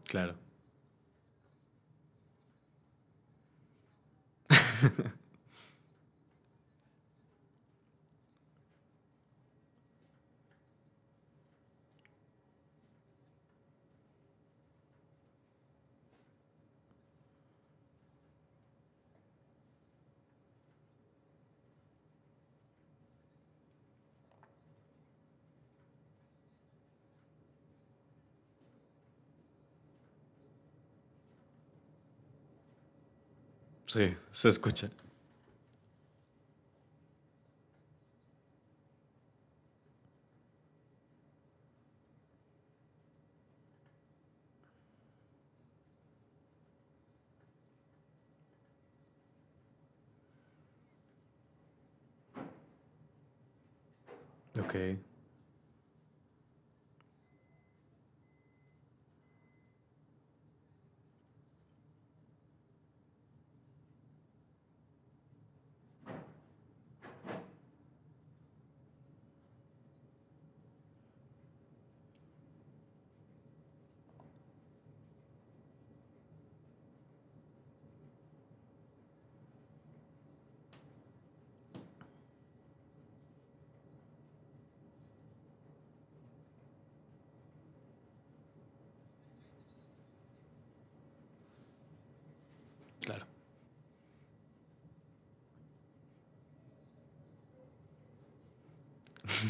[0.04, 0.36] Claro.
[33.92, 34.88] Sí, se escucha.
[54.58, 55.11] Ok.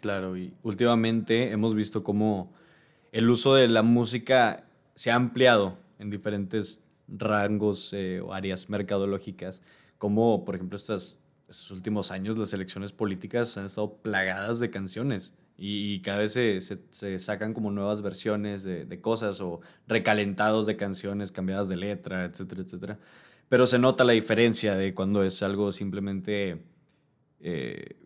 [0.00, 2.52] Claro, y últimamente hemos visto cómo
[3.12, 9.62] el uso de la música se ha ampliado en diferentes rangos eh, o áreas mercadológicas,
[9.98, 15.32] como por ejemplo estas estos últimos años las elecciones políticas han estado plagadas de canciones
[15.58, 21.32] y, cada vez se, sacan como nuevas versiones de, de, cosas o recalentados de canciones
[21.32, 22.98] cambiadas de letra, etcétera, etcétera.
[23.48, 26.62] Pero se nota la diferencia de cuando es algo simplemente
[27.40, 27.96] eh,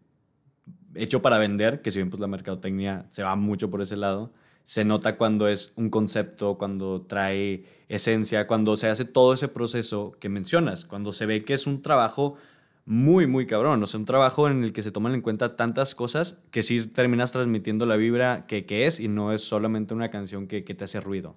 [0.95, 4.33] hecho para vender, que si bien pues la mercadotecnia se va mucho por ese lado,
[4.65, 10.13] se nota cuando es un concepto, cuando trae esencia, cuando se hace todo ese proceso
[10.21, 12.37] que mencionas, cuando se ve que es un trabajo
[12.85, 13.83] muy, muy cabrón.
[13.83, 16.87] O sea, un trabajo en el que se toman en cuenta tantas cosas que sí
[16.87, 20.75] terminas transmitiendo la vibra que, que es y no es solamente una canción que, que
[20.75, 21.37] te hace ruido.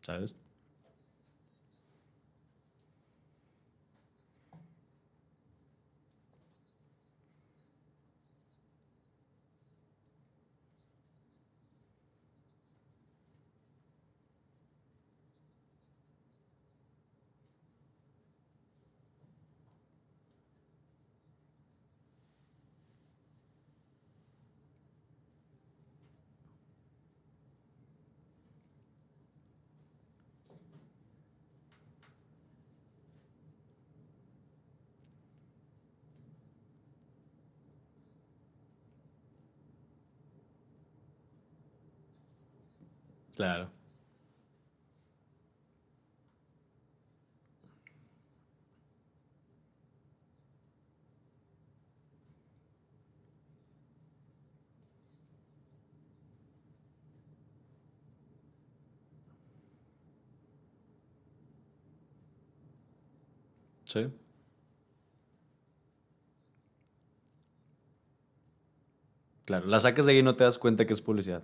[0.00, 0.34] ¿Sabes?
[43.42, 43.72] Claro.
[63.84, 64.12] Sí.
[69.44, 71.42] Claro, la sacas de ahí y no te das cuenta que es publicidad.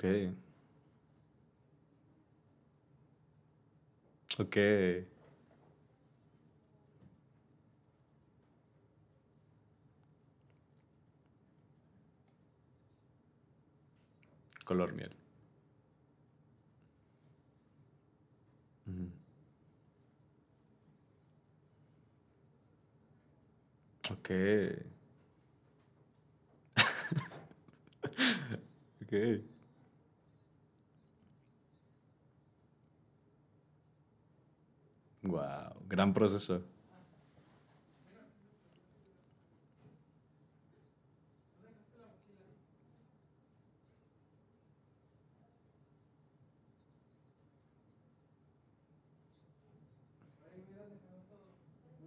[0.00, 0.06] Ok.
[4.38, 4.56] Ok.
[14.64, 15.12] Color miel.
[24.10, 24.30] Ok.
[29.02, 29.49] ok.
[35.30, 36.64] Wow, gran proceso.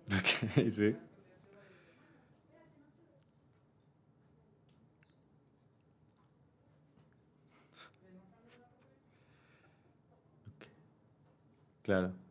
[0.12, 0.98] Ok, sí.
[11.82, 12.23] Claro.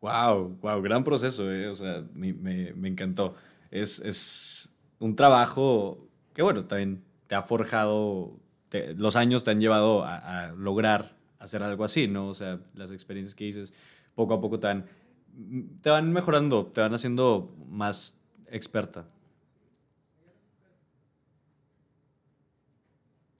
[0.00, 1.68] Wow, wow, gran proceso, eh.
[1.68, 3.34] o sea, me, me, me encantó.
[3.70, 8.38] Es, es, un trabajo que, bueno, también te ha forjado,
[8.96, 12.28] los años te han llevado a, a, lograr hacer algo así, ¿no?
[12.28, 13.72] O sea, las experiencias que dices
[14.14, 14.86] poco a poco te van,
[15.82, 18.18] te van mejorando, te van haciendo más
[18.50, 19.06] experta.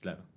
[0.01, 0.30] Claro.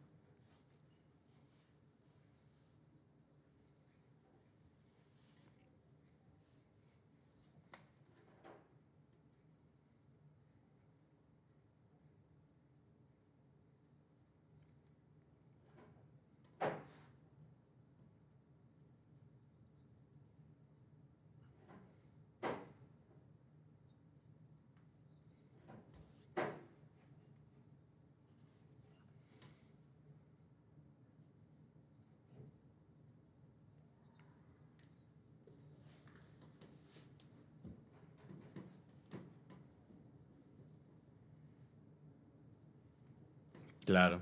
[43.86, 44.22] Claro.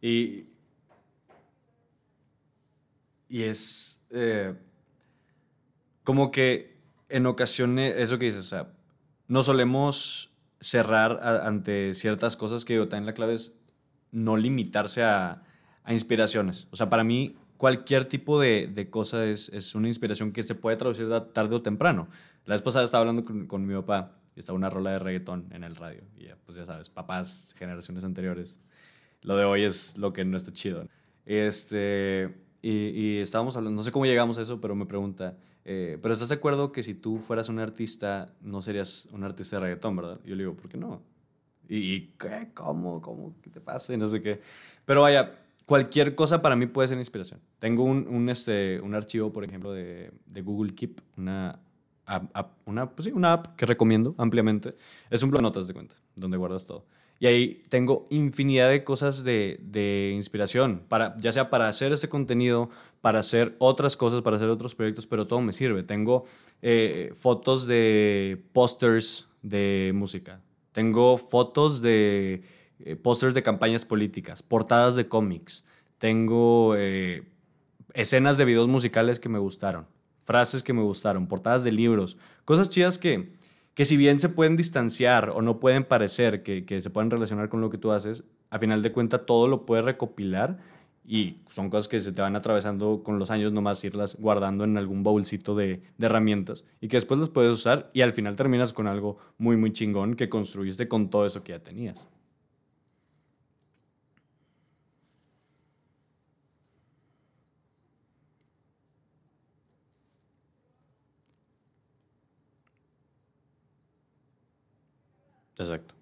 [0.00, 0.46] Y,
[3.28, 4.54] y es eh,
[6.02, 6.78] como que
[7.08, 8.72] en ocasiones, eso que dices, o sea,
[9.28, 13.52] no solemos cerrar ante ciertas cosas que yo también la clave es
[14.12, 15.42] no limitarse a,
[15.84, 16.68] a inspiraciones.
[16.70, 20.54] O sea, para mí cualquier tipo de, de cosa es, es, una inspiración que se
[20.54, 22.08] puede traducir tarde o temprano.
[22.46, 25.46] La vez pasada estaba hablando con, con mi papá y estaba una rola de reggaetón
[25.52, 26.02] en el radio.
[26.16, 28.58] Y ya, pues ya sabes, papás, generaciones anteriores.
[29.22, 30.86] Lo de hoy es lo que no está chido.
[31.26, 35.98] Este, y, y estábamos hablando, no sé cómo llegamos a eso, pero me pregunta, eh,
[36.00, 39.60] pero ¿estás de acuerdo que si tú fueras un artista, no serías un artista de
[39.60, 40.20] reggaetón, verdad?
[40.24, 41.02] Yo le digo, ¿por qué no?
[41.68, 42.50] ¿Y, qué?
[42.54, 43.00] ¿Cómo?
[43.00, 43.36] ¿Cómo?
[43.40, 43.94] ¿Qué te pasa?
[43.94, 44.40] Y no sé qué.
[44.84, 47.38] Pero vaya, cualquier cosa para mí puede ser inspiración.
[47.60, 51.60] Tengo un, un este, un archivo, por ejemplo, de, de Google Keep, una
[52.06, 54.74] app, una, pues sí, una app que recomiendo ampliamente.
[55.10, 56.86] Es un blog de notas de cuenta, donde guardas todo.
[57.22, 62.08] Y ahí tengo infinidad de cosas de, de, inspiración, para, ya sea para hacer ese
[62.08, 62.70] contenido,
[63.02, 65.82] para hacer otras cosas, para hacer otros proyectos, pero todo me sirve.
[65.82, 66.24] Tengo
[66.62, 70.40] eh, fotos de pósters de música,
[70.72, 72.42] tengo fotos de
[72.78, 75.66] eh, pósters de campañas políticas, portadas de cómics,
[75.98, 77.24] tengo eh,
[77.92, 79.86] escenas de videos musicales que me gustaron,
[80.24, 82.16] frases que me gustaron, portadas de libros,
[82.46, 83.38] cosas chidas que
[83.80, 87.48] que si bien se pueden distanciar o no pueden parecer que, que se pueden relacionar
[87.48, 90.58] con lo que tú haces, a final de cuentas todo lo puedes recopilar
[91.02, 94.76] y son cosas que se te van atravesando con los años, nomás irlas guardando en
[94.76, 98.74] algún bolsito de, de, herramientas y que después las puedes usar y al final terminas
[98.74, 102.06] con algo muy, muy chingón que construiste con todo eso que ya tenías.
[115.60, 115.94] Exacto.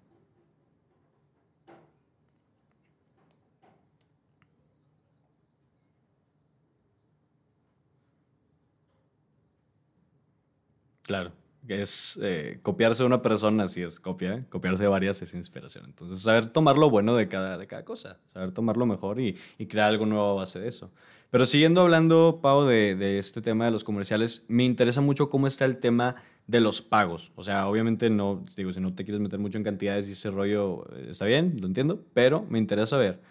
[11.03, 11.33] Claro,
[11.69, 15.85] es eh, copiarse una persona, si es copia, copiarse de varias es inspiración.
[15.85, 19.37] Entonces, saber tomar lo bueno de cada, de cada cosa, saber tomar lo mejor y,
[19.57, 20.91] y crear algo nuevo a base de eso.
[21.31, 25.45] Pero siguiendo hablando, Pau, de, de este tema de los comerciales, me interesa mucho cómo
[25.45, 26.15] está el tema
[26.47, 27.31] de los pagos.
[27.35, 30.31] O sea, obviamente no, digo, si no te quieres meter mucho en cantidades y ese
[30.31, 33.21] rollo eh, está bien, lo entiendo, pero me interesa ver.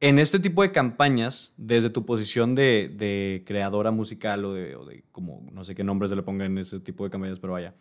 [0.00, 5.62] En este tipo de campañas, desde tu posición de, creadora musical o de, como, no
[5.64, 7.74] sé qué nombres se le pongan en ese tipo de campañas, pero vaya,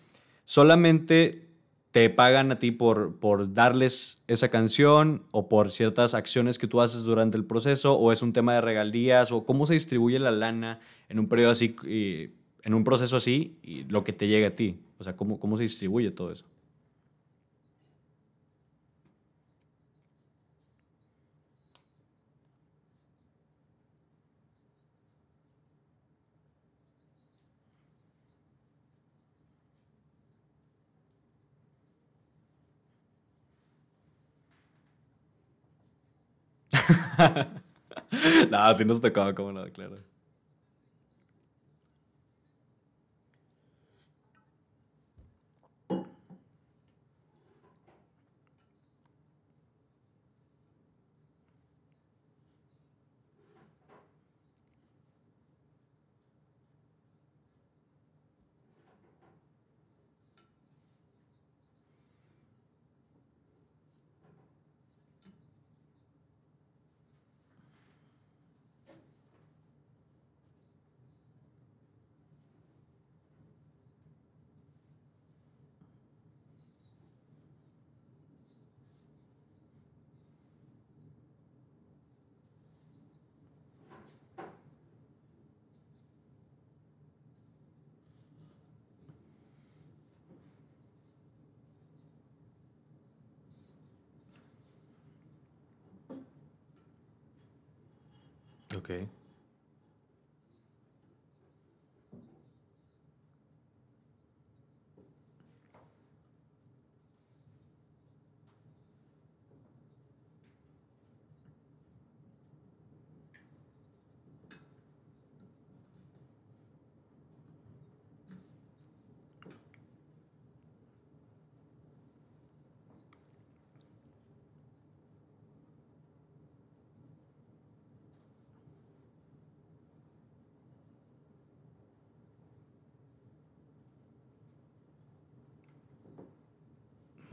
[0.44, 1.48] solamente
[1.92, 6.82] te pagan a ti por, por darles esa canción o por ciertas acciones que tú
[6.82, 10.32] haces durante el proceso o es un tema de regalías o cómo se distribuye la
[10.32, 11.76] lana en un periodo así
[12.64, 14.80] en un proceso así y lo que te llega a ti?
[14.98, 16.46] O sea, ¿cómo, cómo se distribuye todo eso?
[38.50, 39.96] no, así nos tocaba como nada, claro.
[98.76, 98.90] Ok.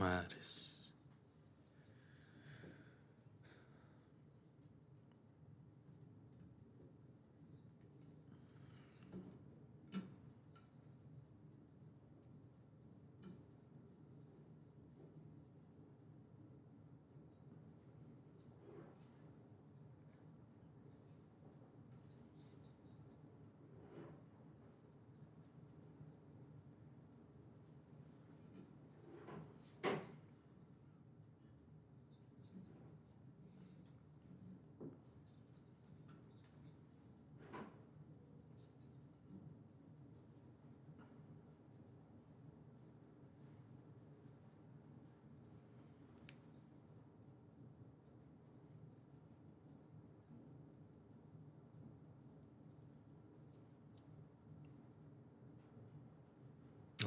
[0.07, 0.66] Madres.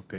[0.01, 0.15] Ok.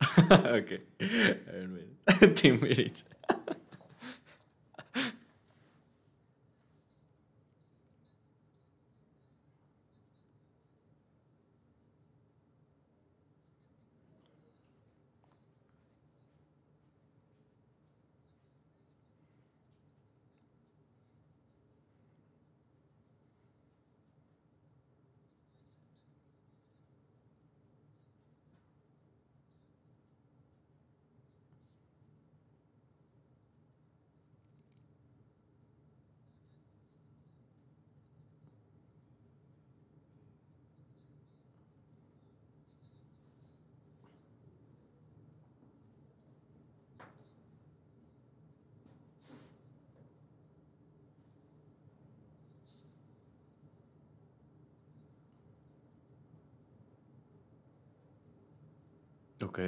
[0.30, 0.80] ok.
[1.00, 1.86] A ver, mira.
[2.34, 3.04] Timbiriche.
[59.44, 59.58] Ok.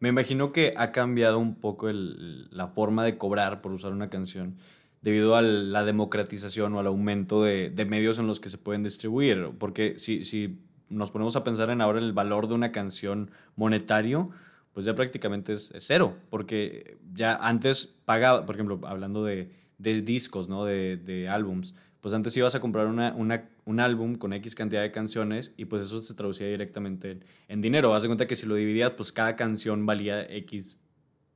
[0.00, 4.56] Me imagino que ha cambiado un poco la forma de cobrar por usar una canción
[5.02, 9.50] debido a la democratización o al aumento de, medios en los que se pueden distribuir.
[9.58, 14.30] Porque si, si nos ponemos a pensar en ahora el valor de una canción monetario,
[14.72, 16.16] pues ya prácticamente es, es cero.
[16.30, 20.64] Porque ya antes pagaba, por ejemplo, hablando de, de discos, ¿no?
[20.64, 24.80] De, de álbums, pues antes ibas a comprar una, una- un álbum con X cantidad
[24.80, 27.94] de canciones y pues eso se traducía directamente en, dinero.
[27.94, 30.78] Haz de cuenta que si lo dividías, pues cada canción valía X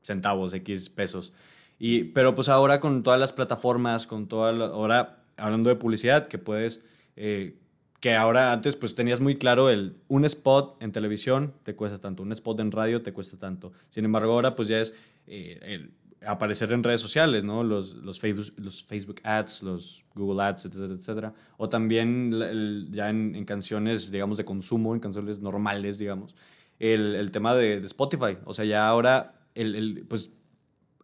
[0.01, 1.35] centavos, X pesos.
[1.79, 6.27] Y, pero pues ahora con todas las plataformas, con toda la- ahora hablando de publicidad,
[6.27, 6.81] que puedes,
[7.17, 7.59] eh,
[8.01, 12.23] que ahora antes pues tenías muy claro el, un spot en televisión te cuesta tanto,
[12.23, 13.73] un spot en radio te cuesta tanto.
[13.91, 14.95] Sin embargo ahora pues ya es
[15.27, 15.93] eh, el
[16.27, 17.63] aparecer en redes sociales, ¿no?
[17.65, 21.35] Los, los, Facebook, los Facebook Ads, los Google Ads, etcétera, etcétera.
[21.57, 26.35] O también ya en, en canciones, digamos, de consumo, en canciones normales, digamos,
[26.79, 28.39] el, el tema de, de Spotify.
[28.45, 30.33] O sea, ya ahora, el, el, pues,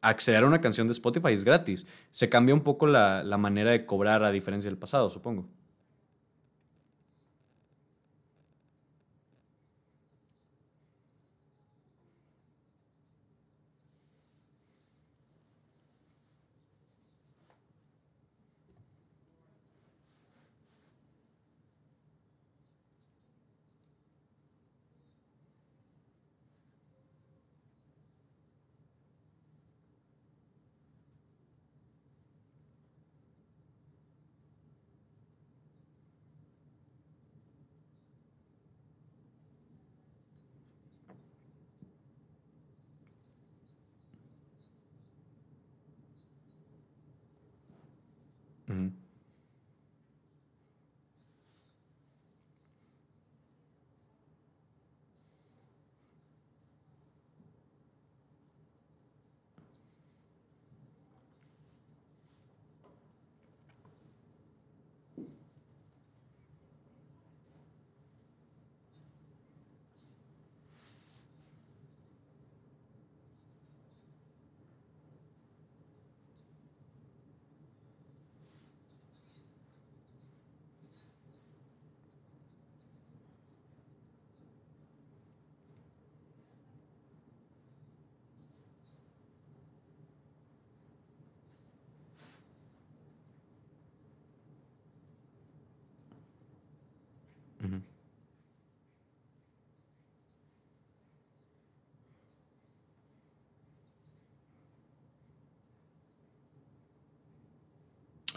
[0.00, 1.86] acceder a una canción de Spotify es gratis.
[2.10, 5.48] Se cambia un poco la, la manera de cobrar a diferencia del pasado, supongo.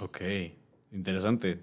[0.02, 0.22] Ok,
[0.91, 1.61] interesante.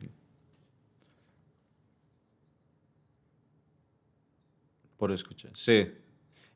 [4.97, 5.53] Por escuchar.
[5.55, 5.89] Sí.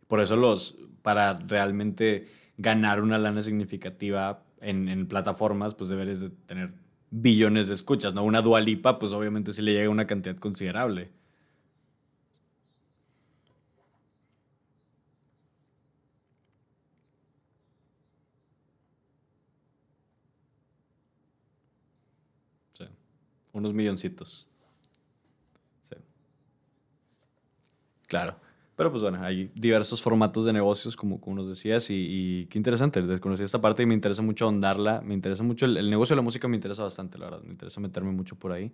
[0.08, 2.28] Por eso los, para realmente
[2.58, 6.74] ganar una lana significativa en, en plataformas, pues deberes de tener
[7.10, 8.24] billones de escuchas, ¿no?
[8.24, 11.10] Una Dua Lipa, pues obviamente sí le llega una cantidad considerable.
[22.74, 22.84] Sí.
[23.52, 24.48] Unos milloncitos.
[25.82, 25.96] Sí.
[28.06, 28.36] Claro.
[28.74, 33.02] Pero pues bueno, hay diversos formatos de negocios, como, como nos decías, y, qué interesante,
[33.02, 36.24] desconocí esta parte y me interesa mucho ahondarla, me interesa mucho, el, negocio de la
[36.24, 38.72] música me interesa bastante, la verdad, me interesa meterme mucho por ahí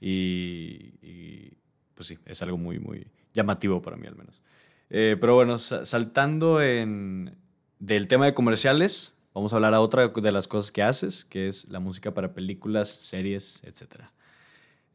[0.00, 1.50] y,
[1.94, 4.42] pues sí, es algo muy, muy llamativo para mí al menos.
[4.90, 7.36] Eh, pero bueno, saltando en,
[7.78, 11.48] del tema de comerciales, vamos a hablar a otra de las cosas que haces, que
[11.48, 14.04] es la música para películas, series, etc.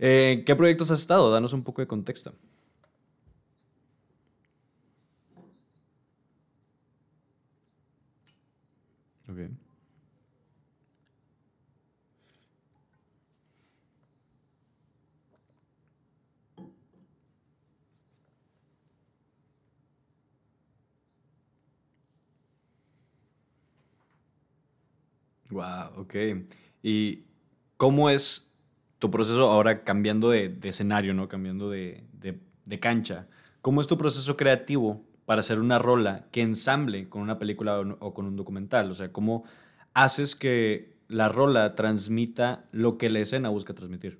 [0.05, 1.31] Eh, ¿Qué proyectos has estado?
[1.31, 2.35] Danos un poco de contexto.
[9.29, 9.49] Okay.
[25.49, 26.15] Wow, ok.
[26.81, 27.23] ¿Y
[27.77, 28.52] cómo es
[29.03, 31.27] tu proceso ahora cambiando de, escenario, ¿no?
[31.27, 33.27] Cambiando de, de, cancha.
[33.61, 38.13] ¿Cómo es tu proceso creativo para hacer una rola que ensamble con una película o,
[38.13, 38.89] con un documental?
[38.89, 39.43] O sea, ¿cómo
[39.93, 44.19] haces que la rola transmita lo que la escena busca transmitir?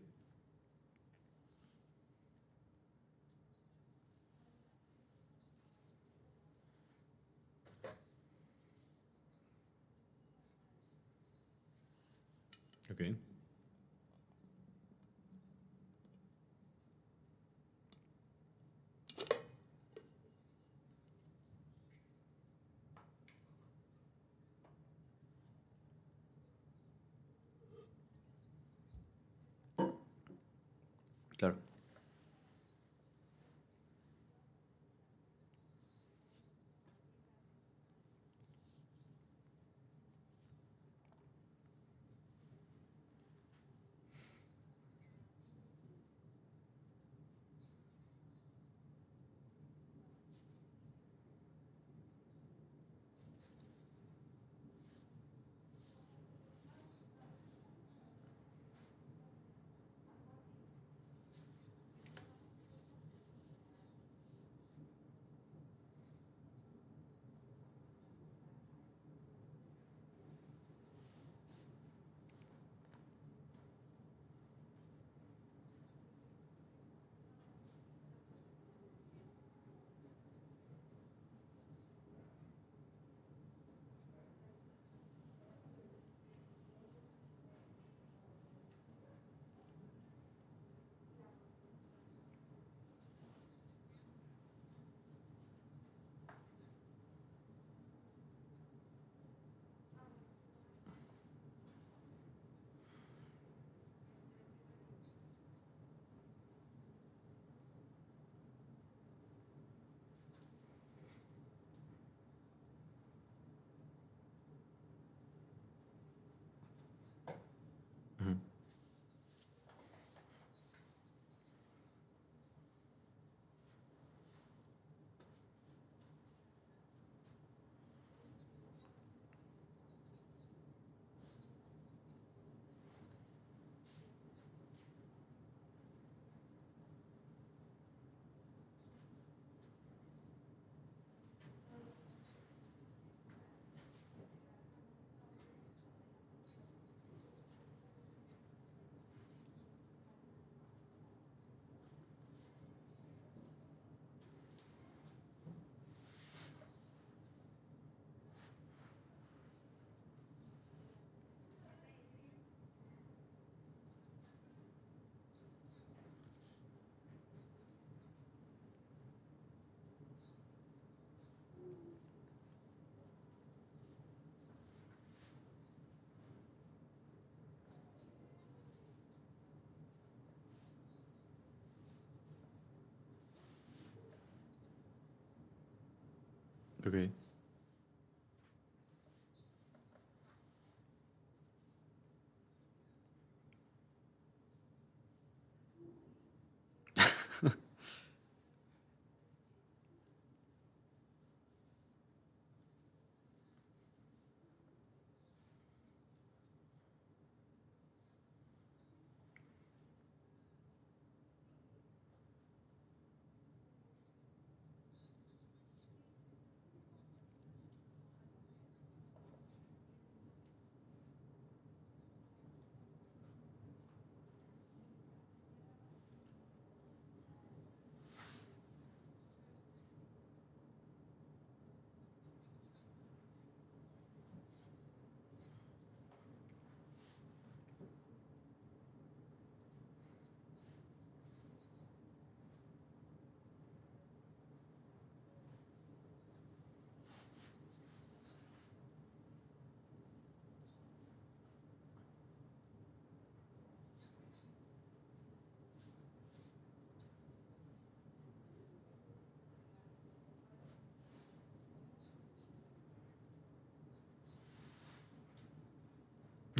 [186.85, 187.23] Okay.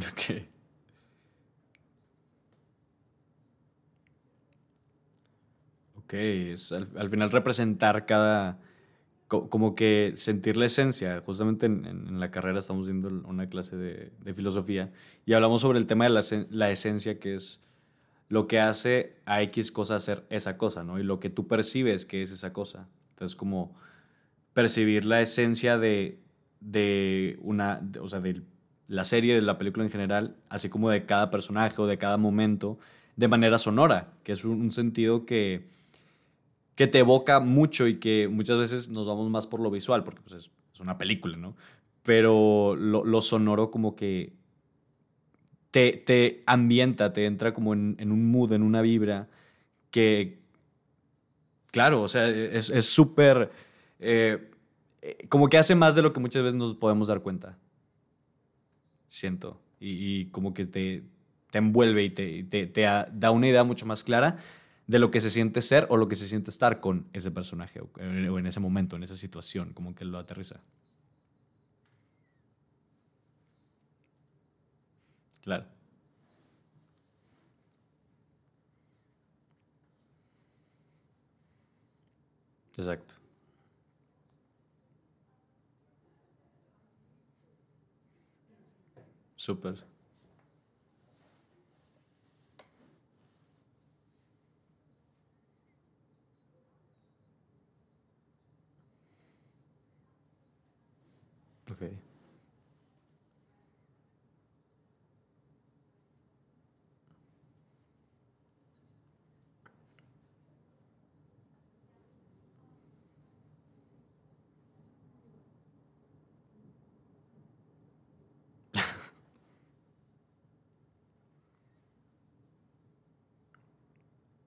[0.12, 0.48] Ok.
[5.98, 8.60] Ok, es al, final representar cada,
[9.28, 11.22] como que sentir la esencia.
[11.26, 14.92] Justamente en, la carrera estamos viendo una clase de, filosofía
[15.26, 17.62] y hablamos sobre el tema de la, la, esencia, que es
[18.28, 21.00] lo que hace a X cosa ser esa cosa, ¿no?
[21.00, 22.90] Y lo que tú percibes que es esa cosa.
[23.12, 23.76] Entonces, como
[24.54, 26.20] percibir la esencia de,
[26.60, 28.42] de una, o sea, de
[28.88, 32.18] la serie, de la película en general, así como de cada personaje o de cada
[32.18, 32.78] momento,
[33.16, 35.68] de manera sonora, que es un, sentido que,
[36.76, 40.22] que te evoca mucho y que muchas veces nos vamos más por lo visual, porque
[40.22, 41.56] pues, es, una película, ¿no?
[42.02, 44.34] Pero lo, sonoro como que
[45.72, 49.30] te, te, ambienta, te entra como en, un mood, en una vibra
[49.92, 50.40] que,
[51.72, 53.52] claro, o sea, es súper...
[54.00, 54.50] Eh,
[55.02, 57.58] eh, como que hace más de lo que muchas veces nos podemos dar cuenta
[59.14, 59.62] siento.
[59.80, 61.04] Y, como que te,
[61.52, 64.38] te envuelve y te, te, da una idea mucho más clara
[64.88, 67.82] de lo que se siente ser o lo que se siente estar con ese personaje
[67.82, 70.62] o, en ese momento, en esa situación, como que lo aterriza.
[75.42, 75.66] Claro.
[82.78, 83.23] Exacto.
[89.44, 89.76] Súper.
[101.72, 102.03] Ok.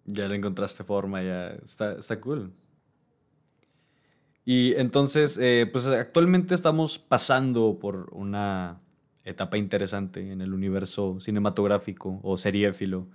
[0.06, 2.52] Ya le encontraste forma, ya está, está cool.
[4.44, 8.80] Y entonces, eh, pues actualmente estamos pasando por una
[9.24, 13.08] etapa interesante en el universo cinematográfico o seriéfilo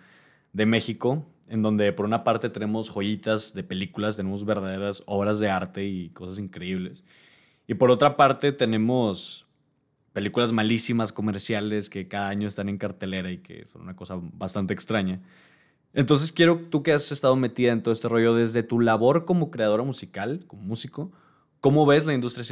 [0.51, 5.49] de México, en donde por una parte tenemos joyitas de películas, tenemos verdaderas obras de
[5.49, 7.05] arte y cosas increíbles.
[7.65, 9.47] Y por otra parte tenemos
[10.11, 14.73] películas malísimas comerciales que cada año están en cartelera y que son una cosa bastante
[14.73, 15.21] extraña.
[15.93, 19.51] Entonces quiero, tú que has estado metida en todo este rollo desde tu labor como
[19.51, 21.11] creadora musical, como músico,
[21.59, 22.45] ¿cómo ves la industria,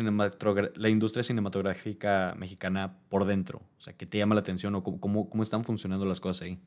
[1.23, 3.59] cinematográfica mexicana por dentro?
[3.77, 6.59] O sea, ¿qué te llama la atención o cómo, cómo están funcionando las cosas ahí?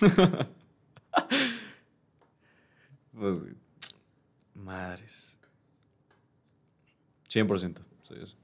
[3.12, 3.38] Pues,
[4.54, 5.36] madres.
[7.28, 7.82] 100%.
[8.02, 8.34] Soy eso.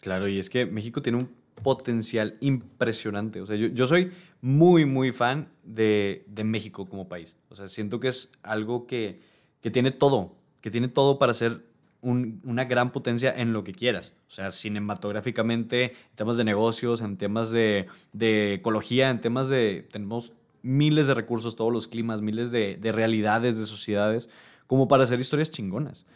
[0.00, 1.28] Claro, y es que México tiene un
[1.62, 3.40] potencial impresionante.
[3.40, 7.36] O sea, yo, soy muy, muy fan de, México como país.
[7.50, 9.20] O sea, siento que es algo que,
[9.72, 11.66] tiene todo, que tiene todo para ser
[12.02, 14.14] una gran potencia en lo que quieras.
[14.28, 17.86] O sea, cinematográficamente, en temas de negocios, en temas de,
[18.54, 19.86] ecología, en temas de...
[19.90, 20.32] Tenemos
[20.62, 24.28] miles de recursos, todos los climas, miles de, de realidades, de sociedades,
[24.66, 26.06] como para hacer historias chingonas.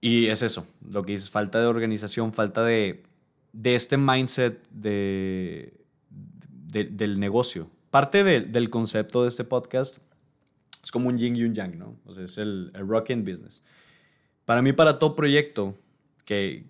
[0.00, 3.02] Y es eso, lo que dices, falta de organización, falta de,
[3.52, 5.74] de este mindset de,
[6.10, 7.70] del negocio.
[7.90, 9.98] Parte del concepto de este podcast
[10.84, 11.96] es como un yin y un yang, ¿no?
[12.04, 13.62] O sea, es el, el business.
[14.48, 15.76] Para mí, para todo proyecto
[16.24, 16.64] que,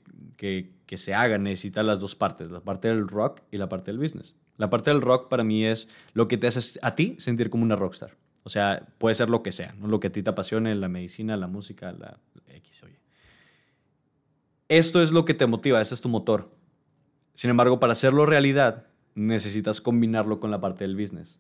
[0.97, 4.35] se haga, necesita las dos partes, la parte del rock y la parte del business.
[4.57, 7.63] La parte del rock para mí es lo que te hace a ti sentir como
[7.63, 8.17] una rockstar.
[8.43, 11.37] O sea, puede ser lo que sea, lo que a ti te apasione, la medicina,
[11.37, 12.19] la música, la
[12.49, 12.99] X, oye.
[14.67, 16.51] Esto es lo que te motiva, ese es tu motor.
[17.35, 21.39] Sin embargo, para hacerlo realidad, necesitas combinarlo con la parte del business,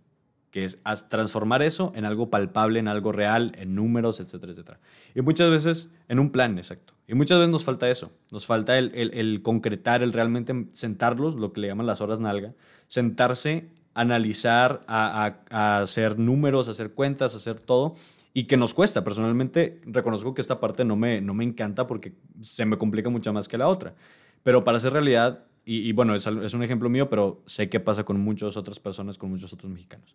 [0.50, 4.80] que es transformar eso en algo palpable, en algo real, en números, etcétera, etcétera.
[5.14, 6.94] Y muchas veces en un plan, exacto.
[7.06, 11.60] Y muchas veces nos falta eso, nos falta el, concretar, el realmente sentarlos, lo que
[11.60, 12.54] le llaman las horas nalga,
[12.86, 17.94] sentarse, analizar, a, hacer números, hacer cuentas, hacer todo
[18.34, 19.04] y que nos cuesta.
[19.04, 23.32] Personalmente reconozco que esta parte no me, no me encanta porque se me complica mucho
[23.32, 23.94] más que la otra.
[24.42, 28.02] Pero para hacer realidad, y, bueno, es, es, un ejemplo mío, pero sé qué pasa
[28.04, 30.14] con muchas otras personas, con muchos otros mexicanos.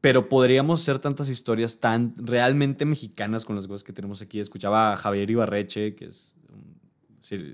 [0.00, 4.40] Pero podríamos hacer tantas historias tan realmente mexicanas con las cosas que tenemos aquí.
[4.40, 6.34] Escuchaba a Javier Ibarreche, que es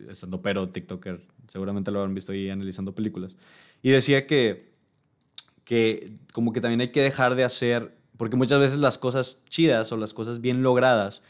[0.08, 3.36] estando pero TikToker, seguramente lo habrán visto ahí analizando películas,
[3.82, 4.72] y decía que,
[5.64, 9.92] que como que también hay que dejar de hacer porque muchas veces las cosas chidas
[9.92, 11.22] o las cosas bien logradas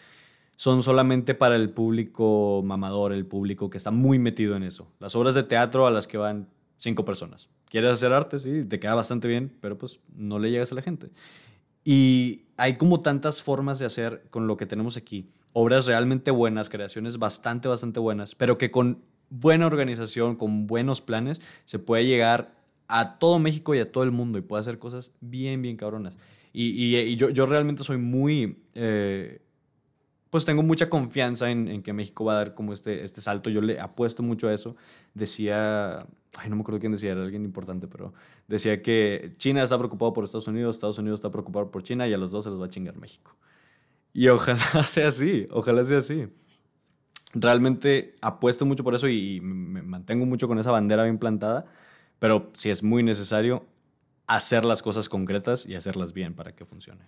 [0.56, 4.90] son solamente para el público mamador, el público que está muy metido en eso.
[4.98, 7.48] Las obras de teatro a las que van cinco personas.
[7.68, 10.82] Quieres hacer arte, sí, te queda bastante bien, pero pues no le llegas a la
[10.82, 11.10] gente.
[11.84, 15.28] Y hay como tantas formas de hacer con lo que tenemos aquí.
[15.52, 21.42] Obras realmente buenas, creaciones bastante, bastante buenas, pero que con buena organización, con buenos planes,
[21.64, 22.54] se puede llegar
[22.88, 26.16] a todo México y a todo el mundo y puede hacer cosas bien, bien cabronas.
[26.58, 28.62] Y, yo, yo, realmente soy muy...
[28.72, 29.42] Eh,
[30.36, 33.48] pues tengo mucha confianza en, en, que México va a dar como este, este salto.
[33.48, 34.76] Yo le apuesto mucho a eso.
[35.14, 36.00] Decía,
[36.36, 38.12] ay, no me acuerdo quién decía, era alguien importante, pero
[38.46, 42.12] decía que China está preocupado por Estados Unidos, Estados Unidos está preocupado por China y
[42.12, 43.34] a los dos se los va a chingar México.
[44.12, 46.28] Y ojalá sea así, ojalá sea así.
[47.32, 51.64] Realmente apuesto mucho por eso y me mantengo mucho con esa bandera bien plantada,
[52.18, 53.64] pero si es muy necesario,
[54.26, 57.06] hacer las cosas concretas y hacerlas bien para que funcione.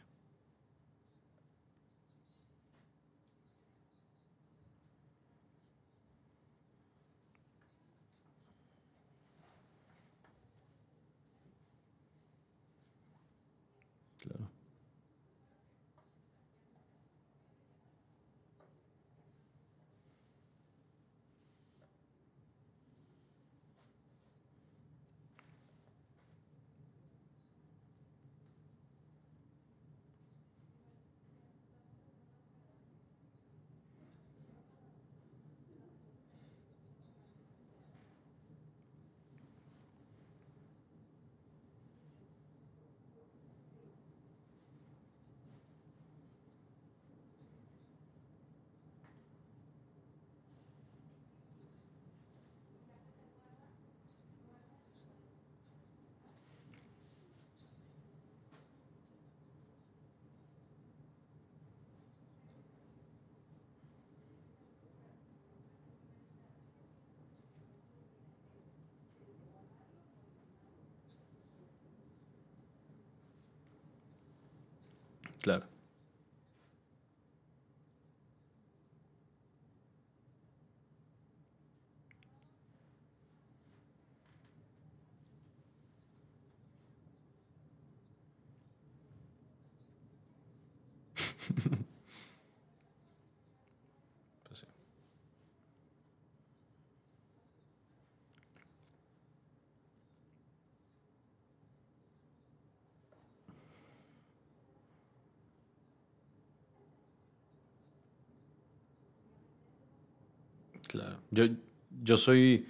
[75.48, 75.64] Claro.
[111.30, 111.44] Yo,
[112.02, 112.66] yo soy...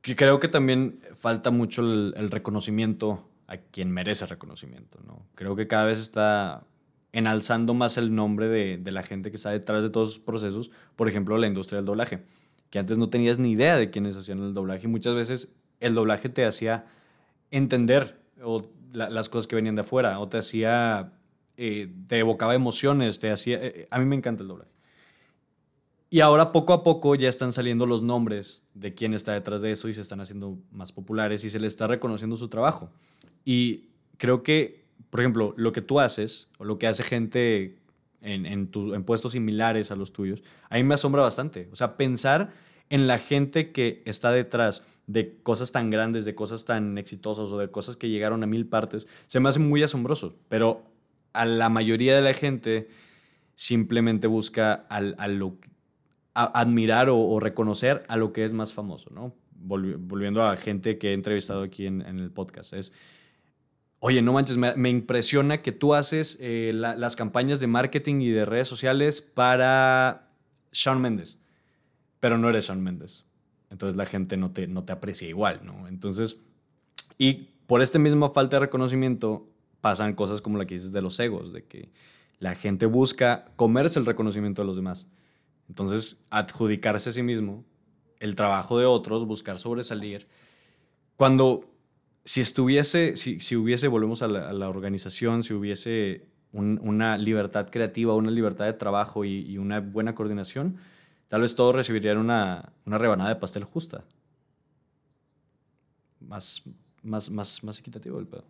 [0.00, 5.26] Creo que también falta mucho el, reconocimiento a quien merece reconocimiento, ¿no?
[5.34, 6.64] Creo que cada vez está
[7.12, 10.70] enalzando más el nombre de, de, la gente que está detrás de todos esos procesos,
[10.94, 12.22] por ejemplo, la industria del doblaje,
[12.68, 16.28] que antes no tenías ni idea de quiénes hacían el doblaje muchas veces el doblaje
[16.28, 16.86] te hacía
[17.50, 21.12] entender o las cosas que venían de afuera, o te hacía,
[21.56, 24.70] eh, te evocaba emociones, te hacía, eh, eh, a mí me encanta el doblaje.
[26.10, 29.72] Y ahora poco a poco ya están saliendo los nombres de quién está detrás de
[29.72, 32.90] eso y se están haciendo más populares y se le está reconociendo su trabajo.
[33.44, 37.78] Y creo que, por ejemplo, lo que tú haces o lo que hace gente
[38.20, 41.68] en, en, puestos similares a los tuyos, a mí me asombra bastante.
[41.72, 42.52] O sea, pensar
[42.90, 47.58] en la gente que está detrás de cosas tan grandes, de cosas tan exitosas o
[47.58, 50.36] de cosas que llegaron a mil partes, se me hace muy asombroso.
[50.48, 50.84] Pero
[51.32, 52.88] a la mayoría de la gente
[53.54, 55.42] simplemente busca al,
[56.34, 59.34] admirar o, reconocer a lo que es más famoso, ¿no?
[59.56, 62.74] volviendo a gente que he entrevistado aquí en, el podcast.
[62.74, 62.92] Es,
[63.98, 68.44] oye, no manches, me, impresiona que tú haces eh, las campañas de marketing y de
[68.44, 70.28] redes sociales para
[70.72, 71.40] Shawn Mendes,
[72.20, 73.24] pero no eres Shawn Mendes
[73.74, 75.88] entonces la gente no te, no te aprecia igual, ¿no?
[75.88, 76.38] Entonces,
[77.18, 79.48] y por esta misma falta de reconocimiento
[79.80, 81.90] pasan cosas como la que dices de los egos, de que
[82.38, 85.08] la gente busca comerse el reconocimiento de los demás.
[85.68, 87.64] Entonces, adjudicarse a sí mismo
[88.20, 90.26] el trabajo de otros, buscar sobresalir.
[91.16, 91.64] Cuando,
[92.24, 98.30] si estuviese, si, si hubiese, volvemos a la, organización, si hubiese una libertad creativa, una
[98.30, 100.78] libertad de trabajo y, y una buena coordinación,
[101.28, 104.04] tal vez todos recibirían una, una rebanada de pastel justa.
[106.20, 106.62] Más,
[107.02, 108.44] más, más, más equitativo el pedo.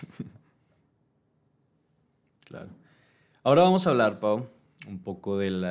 [2.46, 2.68] claro.
[3.42, 4.50] Ahora vamos a hablar, Pau,
[4.86, 5.64] un poco del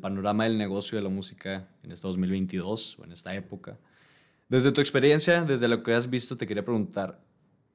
[0.00, 3.78] panorama del negocio de la música en este 2022 o en esta época.
[4.48, 7.20] Desde tu experiencia, desde lo que has visto, te quería preguntar,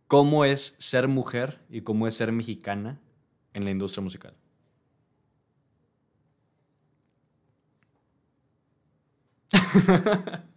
[0.08, 3.00] ¿cómo es ser mujer y cómo es ser mexicana
[3.54, 4.34] en la industria musical?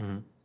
[0.00, 0.35] Mm-hmm.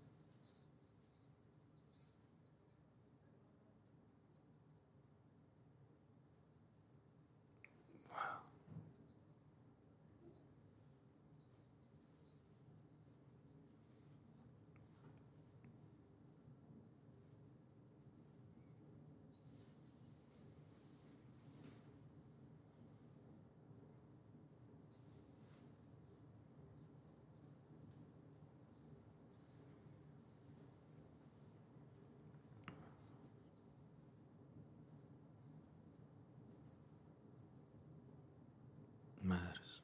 [39.32, 39.81] matters.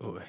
[0.00, 0.22] Uy.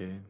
[0.00, 0.29] Ok.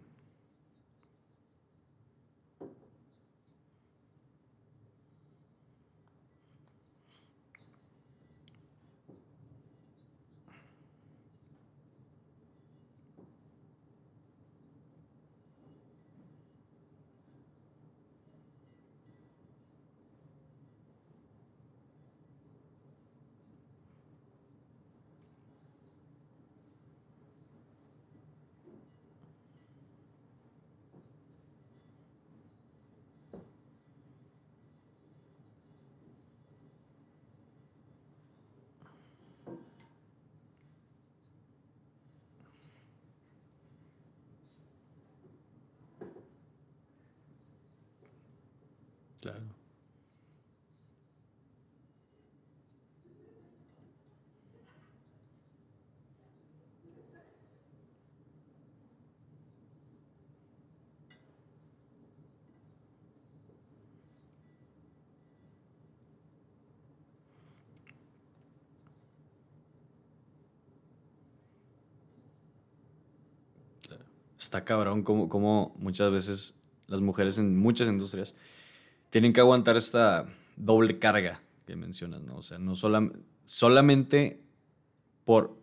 [49.21, 49.61] Claro.
[74.39, 76.55] Está cabrón como, como muchas veces
[76.87, 78.35] las mujeres en muchas industrias
[79.11, 80.27] tienen que aguantar esta
[80.57, 82.37] doble carga que mencionas, ¿no?
[82.37, 82.75] O sea, no
[83.45, 84.41] solamente
[85.25, 85.57] por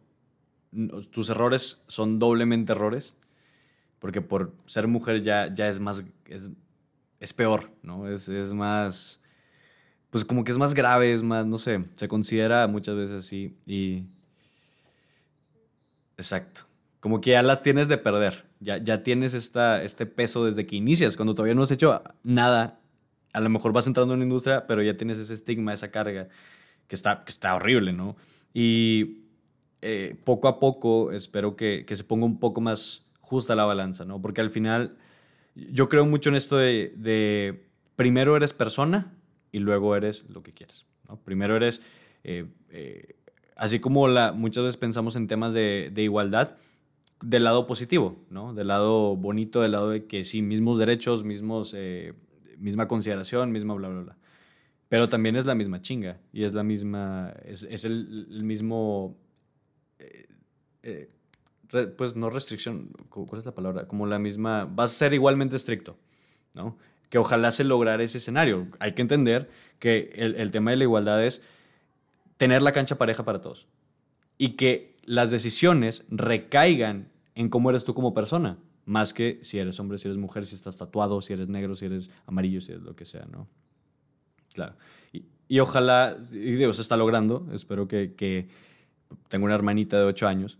[1.12, 3.16] tus errores son doblemente errores,
[4.00, 6.50] porque por ser mujer ya, ya es más, es,
[7.20, 8.08] es peor, ¿no?
[8.08, 9.22] Es, es, más,
[10.10, 13.56] pues como que es más grave, es más, no sé, se considera muchas veces así
[13.66, 14.04] y...
[16.18, 16.62] Exacto.
[17.00, 20.76] Como que ya las tienes de perder, ya, ya tienes esta, este peso desde que
[20.76, 22.80] inicias, cuando todavía no has hecho nada
[23.34, 26.28] a lo mejor vas entrando en la industria, pero ya tienes ese estigma, esa carga,
[26.88, 28.16] que está, que está horrible, ¿no?
[28.54, 29.24] Y
[29.82, 34.06] eh, poco a poco espero que, que, se ponga un poco más justa la balanza,
[34.06, 34.22] ¿no?
[34.22, 34.98] Porque al final
[35.56, 39.14] yo creo mucho en esto de, de primero eres persona
[39.52, 41.18] y luego eres lo que quieres, ¿no?
[41.18, 41.82] Primero eres,
[42.24, 43.16] eh, eh,
[43.56, 46.56] así como la, muchas veces pensamos en temas de, de igualdad,
[47.22, 48.54] del lado positivo, ¿no?
[48.54, 51.76] Del lado bonito, del lado de que sí, mismos derechos, mismos
[52.58, 54.18] misma consideración, misma bla, bla, bla.
[54.90, 59.18] Pero también es la misma chinga y es la misma, es, es el, el, mismo,
[60.00, 60.28] eh,
[60.84, 61.10] eh,
[61.98, 63.88] pues no restricción, ¿cuál es la palabra?
[63.88, 65.98] Como la misma, vas a ser igualmente estricto,
[66.56, 66.78] ¿no?
[67.10, 68.68] Que ojalá se lograra ese escenario.
[68.80, 71.42] Hay que entender que el, el tema de la igualdad es
[72.38, 73.68] tener la cancha pareja para todos
[74.38, 78.58] y que las decisiones recaigan en cómo eres tú como persona
[78.88, 81.86] más que si eres hombre, si eres mujer, si estás tatuado, si eres negro, si
[81.86, 83.48] eres amarillo, si eres lo que sea, ¿no?
[84.54, 84.76] Claro.
[85.50, 88.48] Y, ojalá, y está logrando, espero que, que,
[89.28, 90.58] tengo una hermanita de 8 años,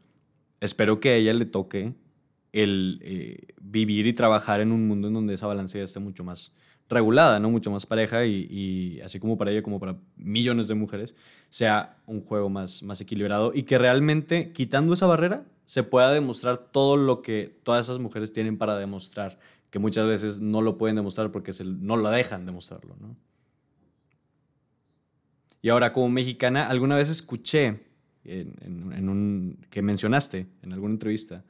[0.60, 1.94] espero que a ella le toque
[2.52, 6.54] el eh, vivir y trabajar en un mundo en donde esa balanza esté mucho más
[6.90, 7.50] regulada, ¿no?
[7.50, 11.16] Mucho más pareja y, así como para ella como para millones de mujeres,
[11.50, 16.58] sea un juego más, más equilibrado y que realmente, quitando esa barrera, se pueda demostrar
[16.58, 19.38] todo lo que todas esas mujeres tienen para demostrar,
[19.70, 23.18] que muchas veces no lo pueden demostrar porque se, no lo dejan demostrarlo, ¿no?
[25.62, 27.82] Y ahora, como mexicana, alguna vez escuché
[28.24, 31.44] en, un, que mencionaste en alguna entrevista,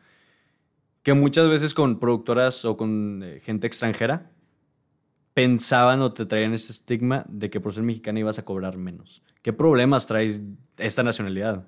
[1.04, 4.32] que muchas veces con productoras o con eh, gente extranjera
[5.38, 9.22] pensaban o te traían ese estigma de que por ser mexicana ibas a cobrar menos.
[9.44, 10.42] ¿Qué problemas traes
[10.80, 11.68] esta nacionalidad?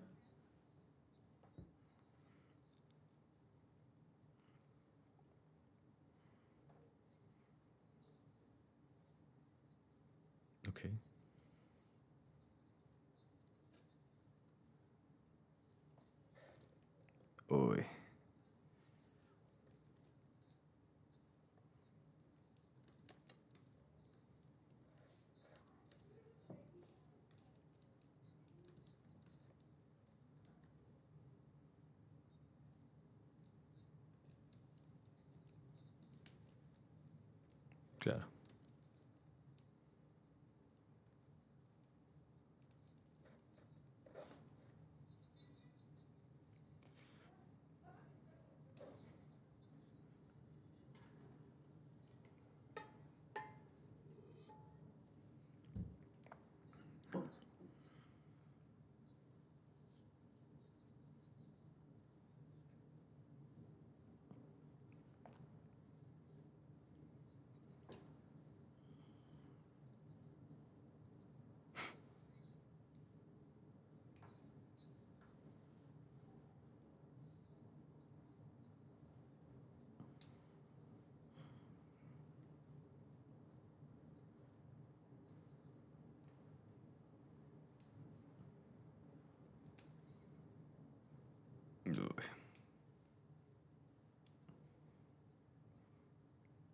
[17.49, 17.83] Uy.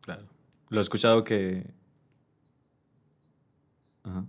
[0.02, 0.24] Claro.
[0.70, 1.66] Lo he escuchado que...
[4.04, 4.26] Ajá.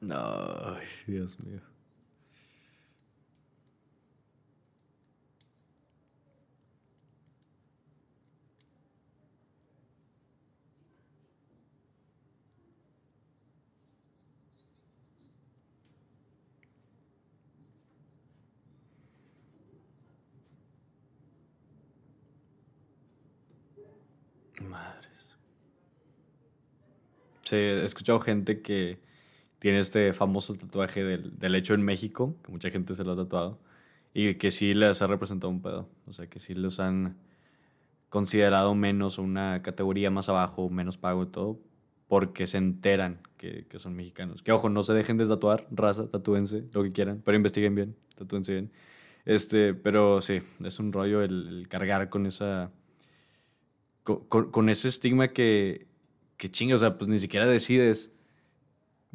[0.00, 1.60] No, Dios mío.
[24.60, 25.36] Madres.
[27.42, 29.05] Sí, he escuchado gente que
[29.66, 33.58] tiene este famoso tatuaje del, hecho en México, que mucha gente se lo ha tatuado,
[34.14, 35.88] y que sí les ha representado un pedo.
[36.06, 37.16] O sea, que sí los han
[38.08, 41.58] considerado menos una categoría más abajo, menos pago y todo,
[42.06, 44.44] porque se enteran que, son mexicanos.
[44.44, 47.96] Que ojo, no se dejen de tatuar, raza, tatúense, lo que quieran, pero investiguen bien,
[48.14, 48.70] tatúense bien.
[49.24, 52.70] Este, pero sí, es un rollo el, cargar con esa.
[54.04, 55.88] Con, ese estigma que,
[56.36, 58.12] que chinga, o sea, pues ni siquiera decides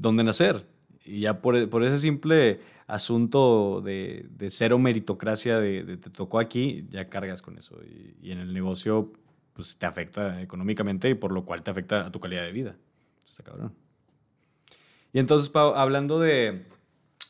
[0.02, 0.66] dónde nacer.
[1.06, 7.42] Y ya por, ese simple asunto de, cero meritocracia, de, te tocó aquí, ya cargas
[7.42, 7.78] con eso.
[8.22, 9.14] Y, en el negocio,
[9.54, 12.76] pues te afecta económicamente y por lo cual te afecta a tu calidad de vida.
[13.26, 13.74] Está cabrón.
[15.14, 16.66] Y entonces, Pau, hablando de,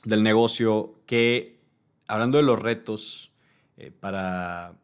[0.05, 1.59] del negocio, que,
[2.07, 3.31] hablando de los retos
[3.77, 4.75] eh, para,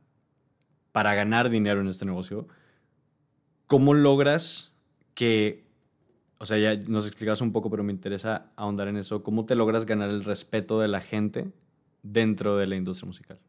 [0.91, 2.47] para ganar dinero en este negocio,
[3.67, 4.73] ¿cómo logras
[5.13, 5.66] que
[6.39, 9.23] o sea, ya nos explicas un poco, pero me interesa ahondar en eso.
[9.23, 11.51] ¿Cómo te logras ganar el respeto de la gente
[12.03, 13.39] dentro de la industria musical?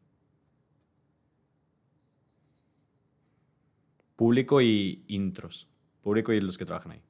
[4.15, 5.67] Público y intros.
[6.01, 7.01] Público y los que trabajan ahí.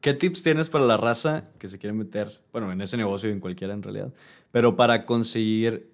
[0.00, 3.32] ¿Qué tips tienes para la raza que se quiere meter, bueno, en ese negocio y
[3.32, 4.12] en cualquiera en realidad,
[4.50, 5.90] pero para conseguir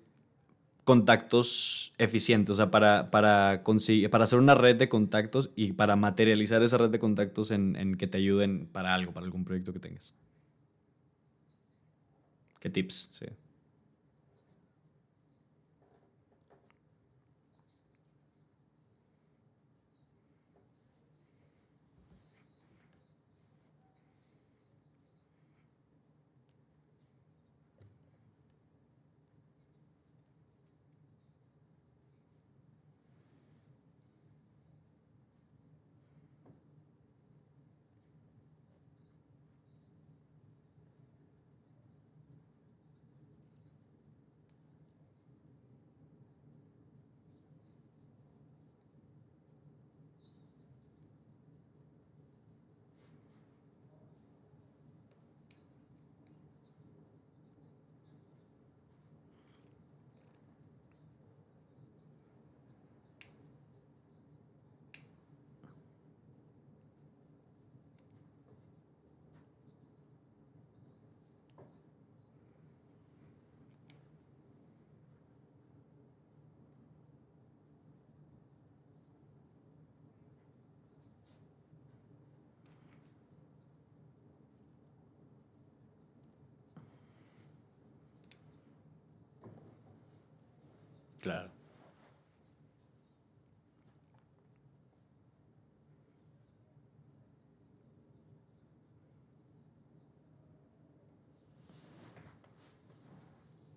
[0.85, 5.97] contactos eficientes, o sea, para, para, conseguir, para hacer una red de contactos y para
[5.97, 9.73] materializar esa red de contactos en, en que te ayuden para algo, para algún proyecto
[9.73, 10.15] que tengas?
[12.61, 13.09] ¿Qué tips?
[13.11, 13.27] Sí.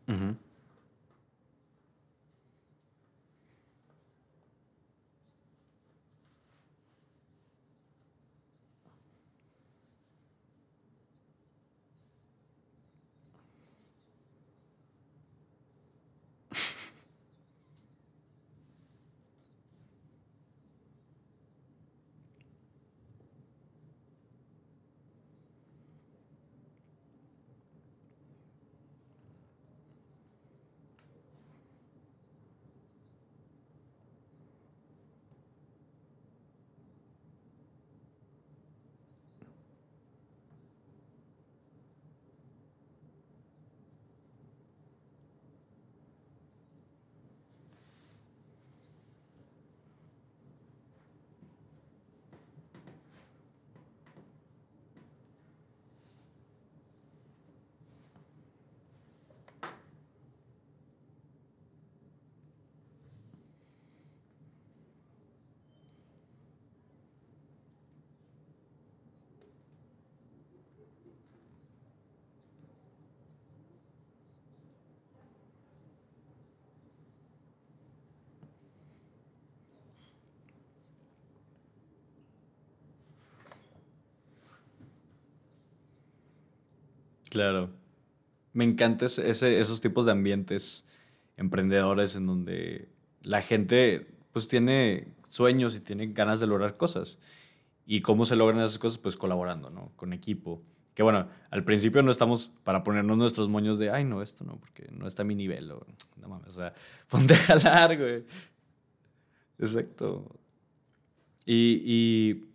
[0.09, 0.35] Ujú.
[87.29, 87.69] Claro.
[88.53, 90.85] Me encantan ese, esos tipos de ambientes
[91.37, 92.89] emprendedores en donde
[93.21, 97.19] la gente pues tiene sueños y tiene ganas de lograr cosas.
[97.85, 98.97] ¿Y cómo se logran esas cosas?
[98.97, 99.91] Pues colaborando, ¿no?
[99.95, 100.61] Con equipo.
[100.93, 104.57] Que bueno, al principio no estamos para ponernos nuestros moños de, ay, no, esto no,
[104.59, 105.71] porque no está a mi nivel.
[105.71, 105.85] O,
[106.17, 106.73] no mames, o sea,
[107.09, 108.25] ponte a jalar, güey.
[109.57, 110.35] Exacto.
[111.45, 112.49] Y, y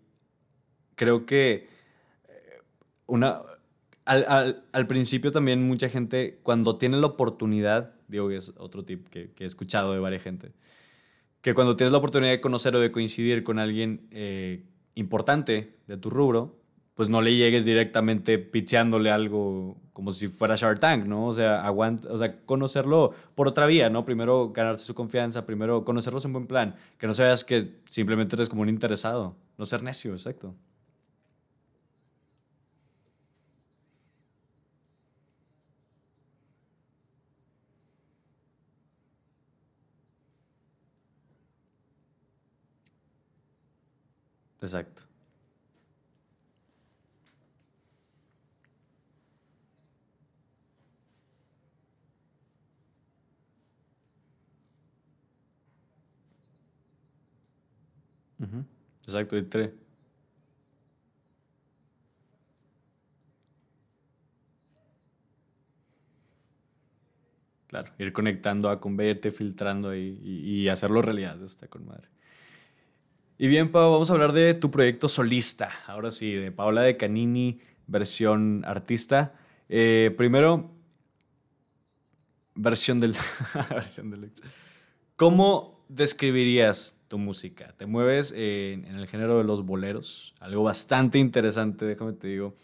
[0.95, 1.69] creo que
[2.29, 2.63] eh,
[3.07, 3.43] una,
[4.05, 8.85] al, al, al, principio también mucha gente, cuando tiene la oportunidad, digo que es otro
[8.85, 10.53] tip que, que, he escuchado de varias gente,
[11.41, 14.65] que cuando tienes la oportunidad de conocer o de coincidir con alguien eh,
[14.95, 16.59] importante de tu rubro,
[16.95, 21.27] pues no le llegues directamente picheándole algo como si fuera Shark Tank, ¿no?
[21.27, 24.05] O sea, aguanta, o sea, conocerlo por otra vía, ¿no?
[24.05, 28.49] Primero ganarse su confianza, primero conocerlos en buen plan, que no seas que simplemente eres
[28.49, 30.55] como un interesado, no ser necio, exacto.
[44.65, 45.05] Exacto.
[59.07, 59.71] Exacto, y tres.
[67.67, 71.43] Claro, ir conectando a converte, filtrando y, y, y hacerlo realidad.
[71.43, 72.09] Está con madre.
[73.37, 75.69] Y bien, Pau, vamos a hablar de tu proyecto solista.
[75.87, 77.59] Ahora sí, de Paola de Canini,
[77.89, 79.35] versión artista.
[79.69, 80.71] Eh, primero,
[82.55, 83.17] versión del.
[83.71, 84.43] versión deluxe.
[85.17, 87.75] ¿Cómo describirías tu música?
[87.77, 90.35] ¿Te mueves en, en el género de los boleros?
[90.39, 92.55] Algo bastante interesante, déjame te digo.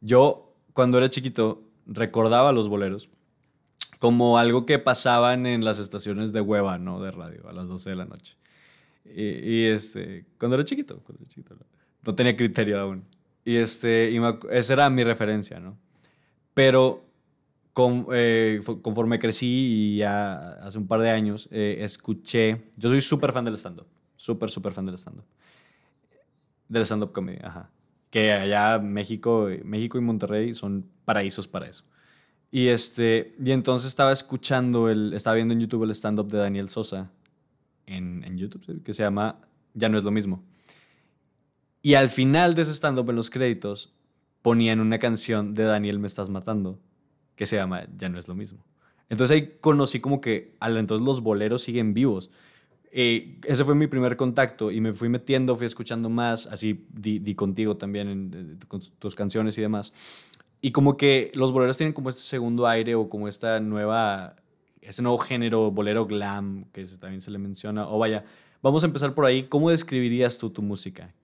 [0.00, 3.08] Yo, cuando era chiquito, recordaba los boleros
[3.98, 7.00] como algo que pasaban en las estaciones de hueva, ¿no?
[7.00, 8.36] De radio, a las 12 de la noche.
[9.14, 11.56] Y, y, este, cuando era chiquito, cuando era chiquito,
[12.04, 13.04] no, tenía criterio aún.
[13.44, 15.78] Y este, y me, esa era mi referencia, ¿no?
[16.54, 17.04] Pero
[17.72, 23.00] con, eh, conforme crecí y ya hace un par de años, eh, escuché, yo soy
[23.00, 23.86] súper fan del stand-up,
[24.16, 25.24] súper, súper fan del stand-up.
[26.68, 27.70] Del stand-up comedy, ajá.
[28.10, 31.84] Que allá México, México y Monterrey son paraísos para eso.
[32.50, 36.68] Y, este, y entonces estaba escuchando, el, estaba viendo en YouTube el stand-up de Daniel
[36.68, 37.10] Sosa
[37.88, 39.40] en, YouTube, que se llama
[39.74, 40.42] Ya no es lo mismo.
[41.82, 43.94] Y al final de ese stand-up, en los créditos,
[44.42, 46.78] ponían una canción de Daniel Me Estás Matando,
[47.34, 48.64] que se llama Ya no es lo mismo.
[49.08, 52.30] Entonces ahí conocí como que, entonces los boleros siguen vivos.
[52.90, 57.34] Eh, ese fue mi primer contacto y me fui metiendo, fui escuchando más, así di,
[57.34, 59.92] contigo también con tus canciones y demás.
[60.60, 64.36] Y como que los boleros tienen como este segundo aire o como esta nueva
[64.88, 67.86] ese nuevo género bolero glam que también se le menciona.
[67.88, 68.24] O vaya,
[68.62, 69.42] vamos a empezar por ahí.
[69.42, 71.14] ¿Cómo describirías tú tu música?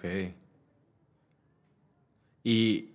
[0.00, 0.32] Ok.
[2.44, 2.88] Y...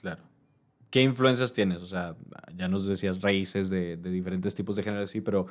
[0.00, 0.22] Claro.
[0.90, 1.82] ¿Qué influencias tienes?
[1.82, 2.16] O sea,
[2.56, 5.46] ya nos decías raíces de, de diferentes tipos de géneros, sí, pero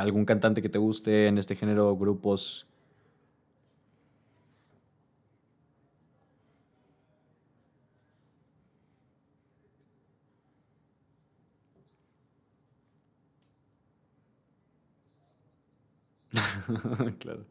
[0.00, 2.66] ¿algún cantante que te guste en este género, grupos?
[17.20, 17.46] Claro.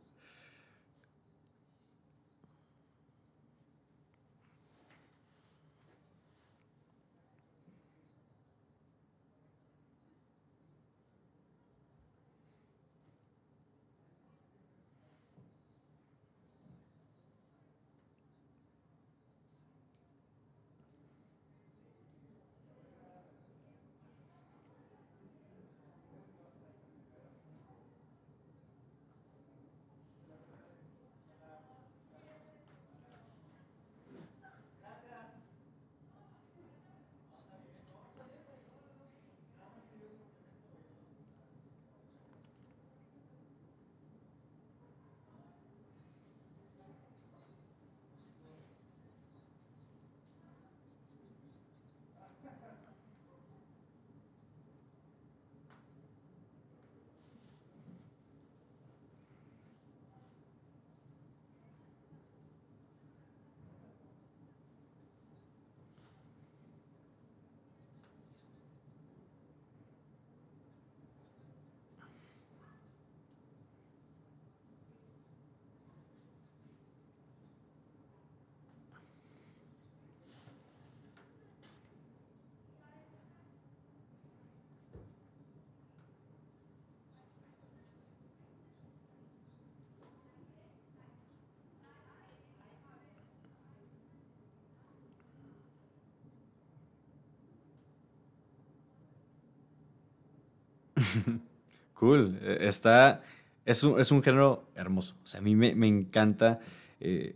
[101.94, 102.38] Cool.
[102.42, 103.24] Eh, Está.
[103.66, 105.16] Es un, es un género hermoso.
[105.24, 106.60] O sea, a mí me, me encanta.
[107.00, 107.36] eh,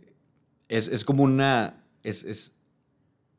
[0.68, 1.82] es, es como una.
[2.02, 2.54] Es, es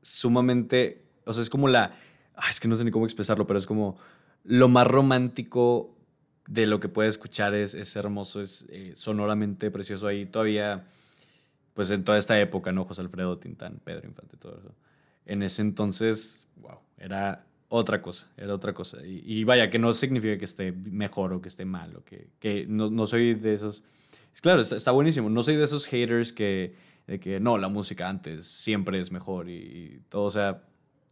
[0.01, 1.03] sumamente.
[1.25, 1.93] O sea, es como la.
[2.35, 3.97] ah, es que no sé ni cómo expresarlo, pero es como
[4.43, 5.95] lo más romántico
[6.47, 7.53] de lo que puede escuchar.
[7.53, 10.07] Es, es hermoso, es eh, sonoramente precioso.
[10.07, 10.87] Ahí todavía.
[11.75, 12.83] Pues en toda esta época, ¿no?
[12.85, 14.75] José Alfredo Tintán, Pedro Infante, todo eso.
[15.25, 19.05] En ese entonces, wow, era otra cosa, era otra cosa.
[19.05, 22.27] Y, y vaya, que no significa que esté mejor o que esté mal, o que,
[22.39, 23.83] que no, no soy de esos...
[24.41, 25.29] Claro, está, está buenísimo.
[25.29, 26.73] No soy de esos haters que,
[27.07, 30.23] de que no, la música antes siempre es mejor y, y todo.
[30.23, 30.63] O sea,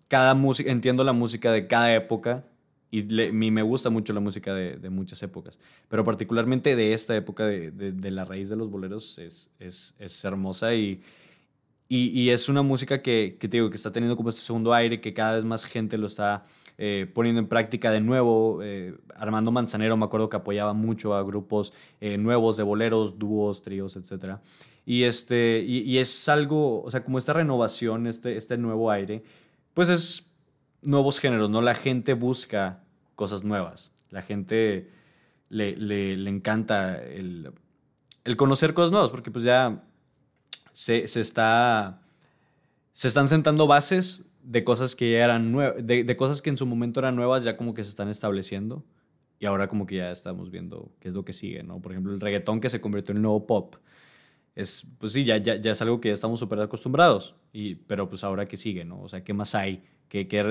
[0.08, 2.46] cada música, entiendo la música de cada época
[2.90, 5.60] y le- mi- me gusta mucho la música de, de muchas épocas,
[5.90, 9.94] pero particularmente de esta época de, de- de la raíz de los boleros es, es,
[10.00, 11.02] es hermosa y,
[11.90, 15.14] y, es una música que, te digo que está teniendo como este segundo aire, que
[15.14, 16.46] cada vez más gente lo está
[16.78, 18.60] eh, poniendo en práctica de nuevo.
[18.62, 23.62] Eh, Armando Manzanero me acuerdo que apoyaba mucho a grupos eh, nuevos de boleros, dúos,
[23.62, 24.42] tríos, etcétera.
[24.86, 29.24] Y, este, y, es algo, o sea, como esta renovación, este, este nuevo aire,
[29.74, 30.34] pues es
[30.82, 31.62] nuevos géneros, ¿no?
[31.62, 32.84] La gente busca
[33.16, 33.94] cosas nuevas.
[34.10, 34.90] La gente
[35.50, 37.54] le, le, le encanta el
[38.36, 39.87] conocer cosas nuevas, porque pues ya
[40.78, 42.04] se, se está,
[42.94, 46.58] se están sentando bases de cosas que ya eran nuevas, de, de cosas que en
[46.58, 48.86] su momento eran nuevas, ya como que se están estableciendo.
[49.40, 51.82] Y ahora como que ya estamos viendo qué es lo que sigue, ¿no?
[51.82, 53.76] Por ejemplo, el reggaetón que se convirtió en el nuevo pop.
[54.56, 57.36] Es, pues sí, ya, ya, ya es algo que ya estamos súper acostumbrados.
[57.54, 59.02] Y, pero pues ahora qué sigue, ¿no?
[59.02, 59.84] O sea, ¿qué más hay?
[60.10, 60.42] ¿Qué, qué,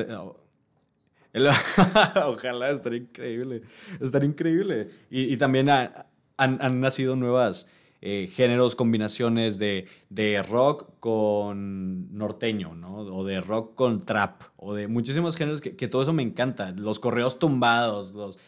[1.32, 1.48] el-
[2.26, 3.62] Ojalá, estaría increíble.
[4.00, 4.90] Estaría increíble.
[5.10, 7.68] Y, y también ha- han, han nacido nuevas
[8.08, 12.98] eh, géneros, combinaciones de, de rock con norteño, ¿no?
[12.98, 16.70] O de rock con trap, o de muchísimos géneros que, que todo eso me encanta.
[16.72, 18.38] Los correos tumbados, los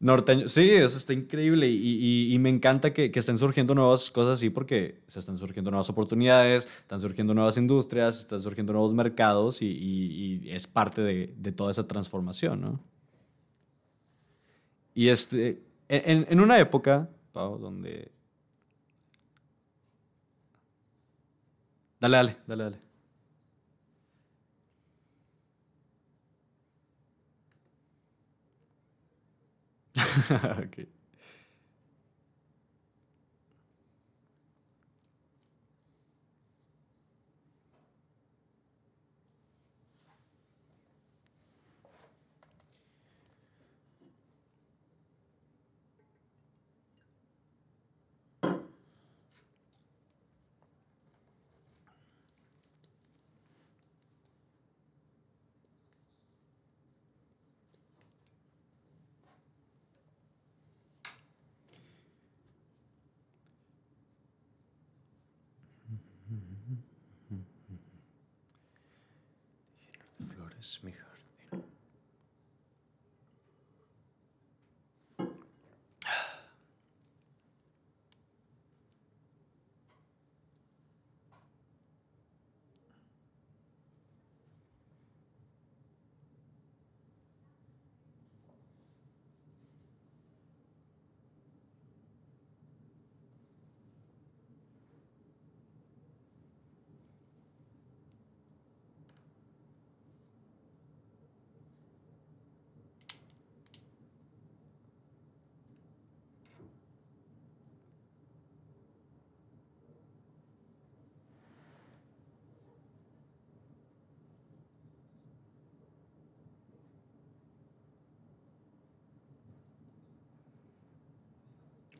[0.00, 0.52] norteños.
[0.52, 1.68] Sí, eso está increíble.
[1.68, 5.70] Y, y- me encanta que, que estén surgiendo nuevas cosas así porque se están surgiendo
[5.70, 11.34] nuevas oportunidades, están surgiendo nuevas industrias, están surgiendo nuevos mercados y, y- es parte de,
[11.36, 12.80] de toda esa transformación, ¿no?
[14.94, 18.10] Y este, en- en una época, Pau, donde...
[22.00, 22.80] Dale, dale, dale, dale.
[30.62, 30.97] Ok.
[70.20, 71.07] Flores, mija.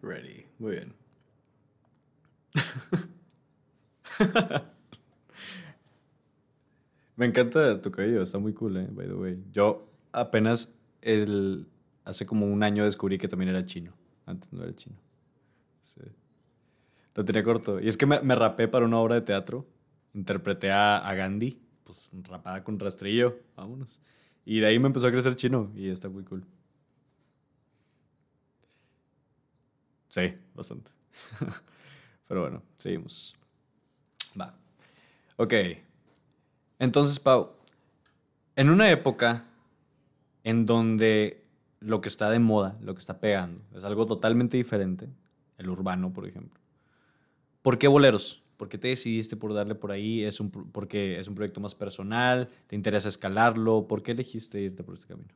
[0.03, 0.47] Ready.
[0.59, 0.95] Muy bien.
[7.16, 9.43] Me encanta tu cabello, está muy cool, eh, by the way.
[9.53, 11.66] Yo apenas el,
[12.05, 13.93] hace como un año descubrí que también era chino.
[14.25, 14.97] Antes no era chino.
[17.15, 17.81] Lo tenía corto.
[17.81, 19.66] Y es que me, me rapé para una obra de teatro.
[20.15, 23.41] Interpreté a, a Gandhi, pues rapada con rastrillo.
[23.57, 24.01] Vámonos.
[24.45, 26.47] Y de ahí me empezó a crecer chino y está muy cool.
[30.09, 30.90] Sí, bastante.
[32.28, 33.35] Pero bueno, seguimos.
[34.39, 34.55] Va.
[35.36, 35.55] Ok.
[36.78, 37.55] Entonces, Pau,
[38.56, 39.44] en una época
[40.44, 41.43] en donde
[41.80, 45.09] lo que está de moda, lo que está pegando, es algo totalmente diferente,
[45.59, 46.60] el urbano, por ejemplo.
[47.62, 48.43] ¿Por qué boleros?
[48.56, 50.24] ¿Por qué te decidiste por darle por ahí?
[50.24, 52.48] ¿Es un, porque es un proyecto más personal?
[52.66, 53.86] ¿Te interesa escalarlo?
[53.86, 55.28] ¿Por qué elegiste irte por este camino?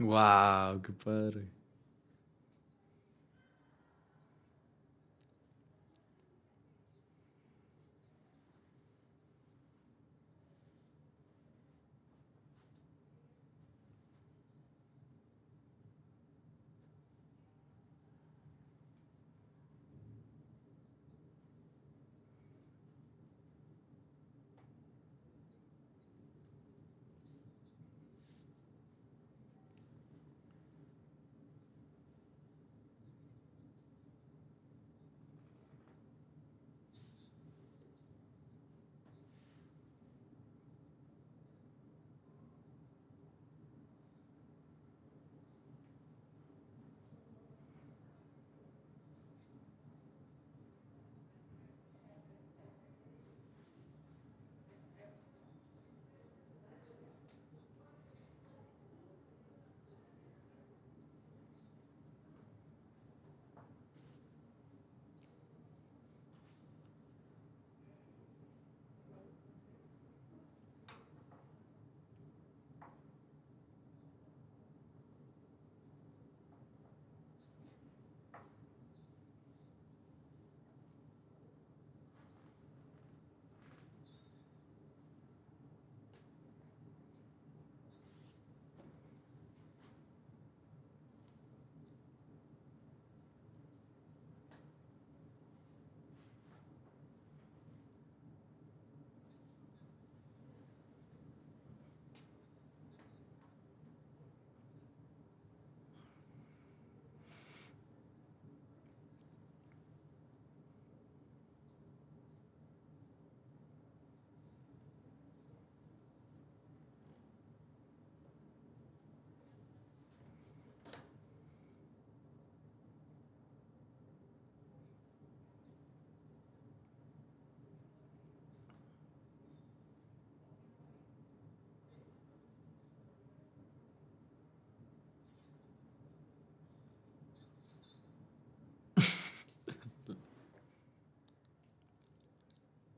[0.00, 1.46] Wow, qué padre.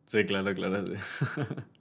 [0.08, 0.84] Sí, claro, claro.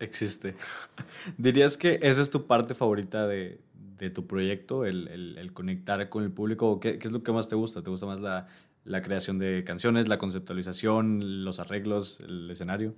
[0.00, 0.54] Existe.
[1.38, 3.60] ¿Dirías que esa es tu parte favorita de,
[4.14, 6.78] tu proyecto, el, conectar con el público?
[6.80, 7.82] ¿Qué, ¿Qué, es lo que más te gusta?
[7.82, 8.46] ¿Te gusta más la,
[8.84, 12.94] la creación de canciones, la conceptualización, los arreglos, el escenario?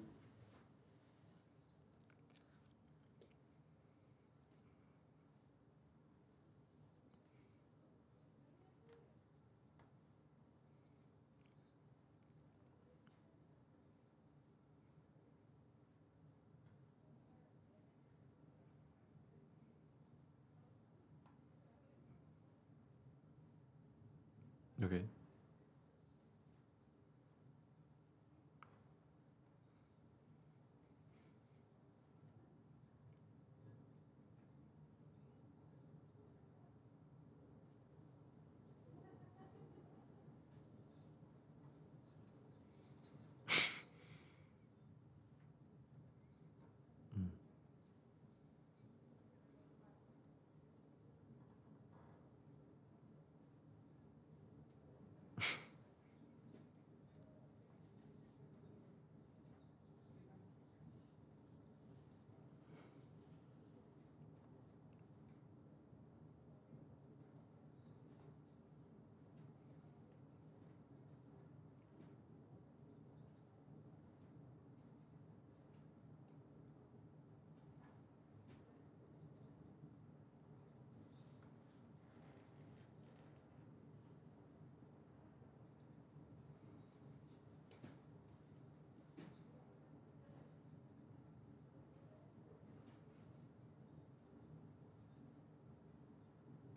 [24.82, 24.92] Ok.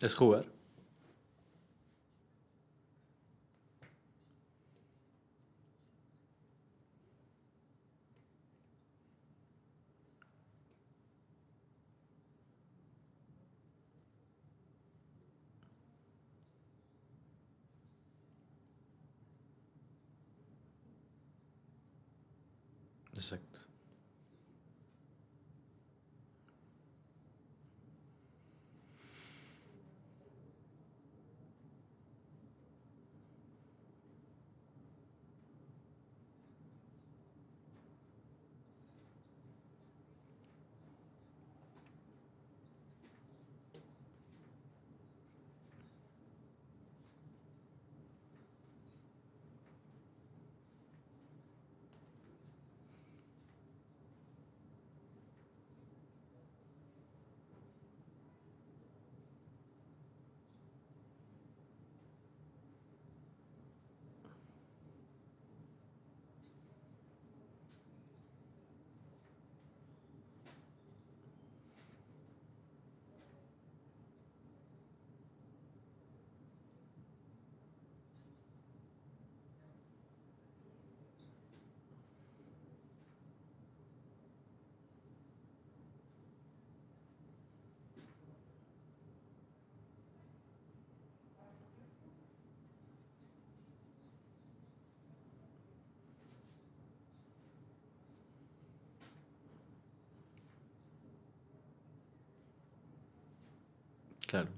[0.04, 0.44] Es jugar.
[23.14, 23.73] Exacto.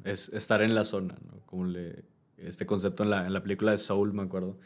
[0.04, 1.16] Es estar en la zona.
[1.44, 1.66] Como
[2.38, 4.58] este concepto en la, en la película de Soul, me acuerdo,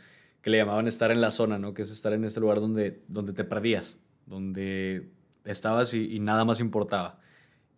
[0.43, 1.74] que le llamaban estar en la zona, ¿no?
[1.74, 5.11] Que es estar en este lugar donde, donde te perdías, donde
[5.45, 7.20] estabas y, nada más importaba.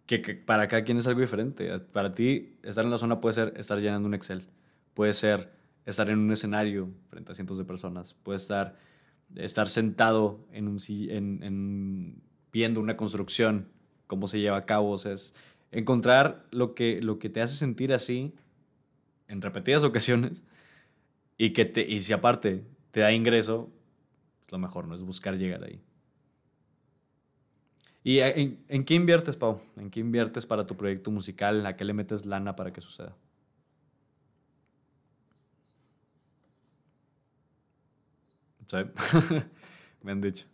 [0.06, 1.78] Que, que, para cada quien es algo diferente.
[1.78, 4.48] Para ti, estar en la zona puede ser estar llenando un Excel,
[4.94, 5.52] puede ser
[5.86, 8.76] estar en un escenario frente a cientos de personas, puede estar,
[9.34, 12.22] estar sentado en un, en, en,
[12.52, 13.68] viendo una construcción,
[14.06, 14.90] cómo se lleva a cabo.
[14.90, 15.34] O sea, es
[15.72, 18.34] encontrar lo que, lo que te hace sentir así
[19.26, 20.44] en repetidas ocasiones
[21.38, 23.70] y, que te, y si aparte te da ingreso,
[24.42, 24.94] es lo mejor, ¿no?
[24.94, 25.80] Es buscar llegar ahí.
[28.04, 29.60] ¿Y en, en, qué inviertes, Pau?
[29.76, 31.64] ¿En qué inviertes para tu proyecto musical?
[31.66, 33.16] ¿A qué le metes lana para que suceda?
[38.66, 38.78] Sí,
[40.02, 40.51] me han dicho.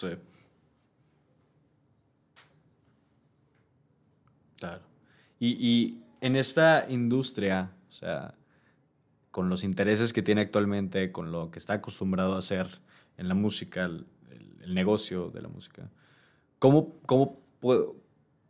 [0.00, 0.08] Sí.
[4.58, 4.82] Claro.
[5.38, 8.34] Y, y, en esta industria, o sea,
[9.30, 12.66] con los intereses que tiene actualmente, con lo que está acostumbrado a hacer
[13.16, 14.06] en la música, el,
[14.66, 15.90] negocio de la música,
[16.58, 17.40] ¿cómo, cómo,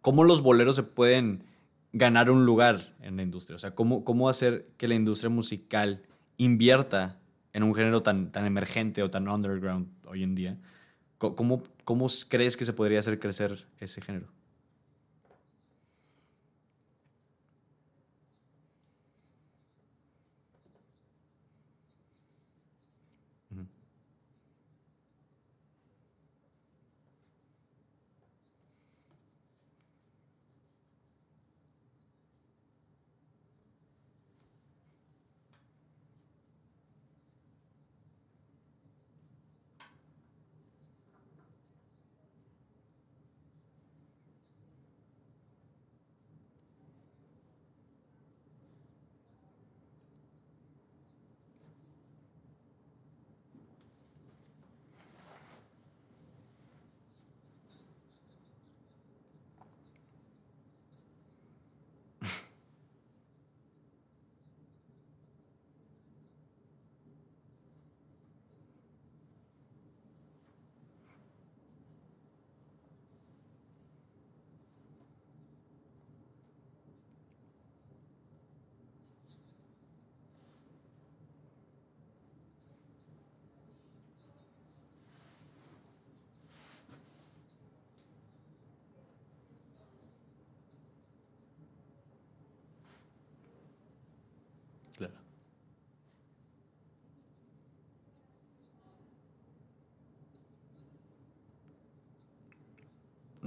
[0.02, 1.44] ¿cómo, los boleros se pueden
[1.92, 3.56] ganar un lugar en la industria?
[3.56, 6.02] O sea, ¿cómo, cómo hacer que la industria musical
[6.36, 7.18] invierta
[7.52, 10.58] en un género tan, tan emergente o tan underground hoy en día?
[11.20, 14.26] ¿Cómo, ¿Cómo crees que se podría hacer crecer ese género?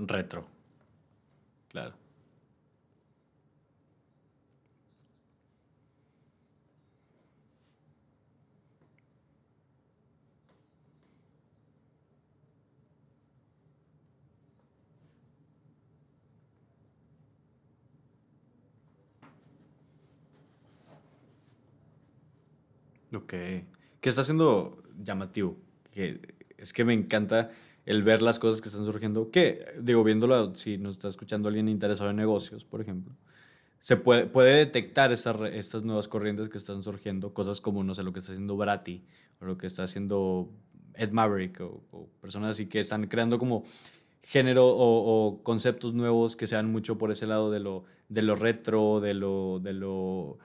[0.08, 0.48] Retro.
[1.70, 1.96] Claro.
[23.14, 23.34] Ok.
[24.02, 25.58] ¿Qué está haciendo llamativo?
[25.92, 26.20] Que
[26.58, 27.52] es que me encanta
[27.86, 31.68] el ver las cosas que están surgiendo, que, digo, viéndolo, si nos está escuchando alguien
[31.68, 33.14] interesado en negocios, por ejemplo,
[33.80, 38.14] se puede, puede detectar estas, nuevas corrientes que están surgiendo, cosas como, no sé, lo
[38.14, 39.04] que está haciendo Brati,
[39.42, 40.50] o lo que está haciendo
[40.96, 43.66] Ed Maverick, o, personas así que están creando como
[44.22, 49.02] género o, conceptos nuevos que sean mucho por ese lado de lo, de lo retro,
[49.02, 50.38] de lo, de lo,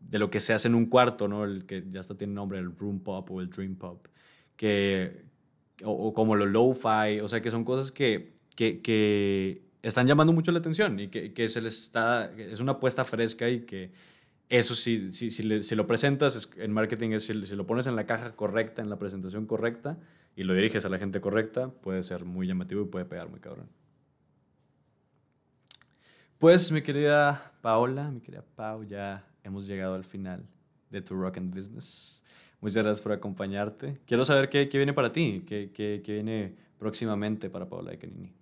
[0.00, 1.44] de lo que se hace en un cuarto, ¿no?
[1.44, 4.08] El que ya está tiene nombre, el room pop o el dream pop,
[4.56, 5.30] que,
[5.84, 10.60] o, como lo lo-fi, o sea, que son cosas que, que, están llamando mucho la
[10.60, 13.90] atención y que, se les está, es una apuesta fresca y que
[14.48, 18.36] eso sí, si, si, lo presentas en marketing, si, si, lo pones en la caja
[18.36, 19.98] correcta, en la presentación correcta
[20.36, 23.40] y lo diriges a la gente correcta, puede ser muy llamativo y puede pegar muy
[23.40, 23.68] cabrón.
[26.42, 30.44] Pues mi querida Paola, mi querida Pau, ya hemos llegado al final
[30.90, 32.24] de tu Rock and Business.
[32.62, 33.98] Muchas gracias por acompañarte.
[34.06, 37.98] Quiero saber qué, qué viene para ti, qué, qué, qué viene próximamente para Paola de
[37.98, 38.32] Canini.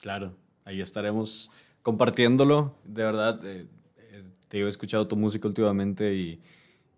[0.00, 1.50] Claro, ahí estaremos
[1.82, 2.76] compartiéndolo.
[2.84, 6.40] De verdad, eh, eh, te he escuchado tu música últimamente y,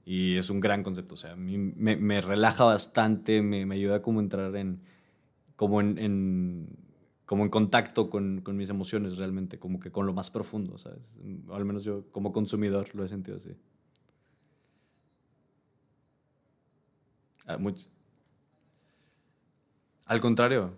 [0.06, 1.14] es un gran concepto.
[1.14, 4.82] O sea, a mí me, relaja bastante, me, ayuda como entrar en,
[5.56, 6.68] como en
[7.28, 11.14] como en contacto con, con, mis emociones realmente, como que con lo más profundo, ¿sabes?
[11.46, 13.50] O al menos yo como consumidor lo he sentido así.
[17.46, 17.58] Ah,
[20.06, 20.72] Al contrario,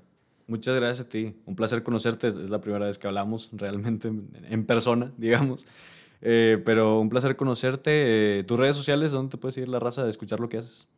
[0.49, 1.37] muchas gracias a ti.
[1.47, 2.27] Un placer conocerte.
[2.27, 5.65] Es la primera vez que hablamos realmente en, persona, digamos.
[6.21, 8.41] Eh, pero un placer conocerte.
[8.41, 10.89] Eh, ¿Tus redes sociales, dónde te puedes ir la raza de escuchar lo que haces?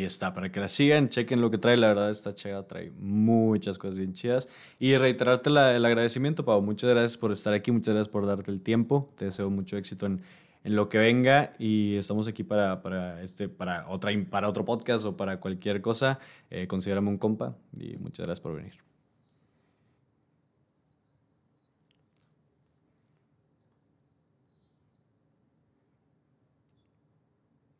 [0.00, 1.76] Ahí está, para que la sigan, chequen lo que trae.
[1.76, 4.48] La verdad, esta chega trae muchas cosas bien chidas.
[4.78, 6.62] Y reiterarte el agradecimiento, Pau.
[6.62, 9.12] Muchas gracias por estar aquí, muchas gracias por darte el tiempo.
[9.18, 10.22] Te deseo mucho éxito en,
[10.64, 15.04] en lo que venga y estamos aquí para, para, este, para, otra, para otro podcast
[15.04, 16.18] o para cualquier cosa.
[16.48, 18.78] Eh, considérame un compa y muchas gracias por venir.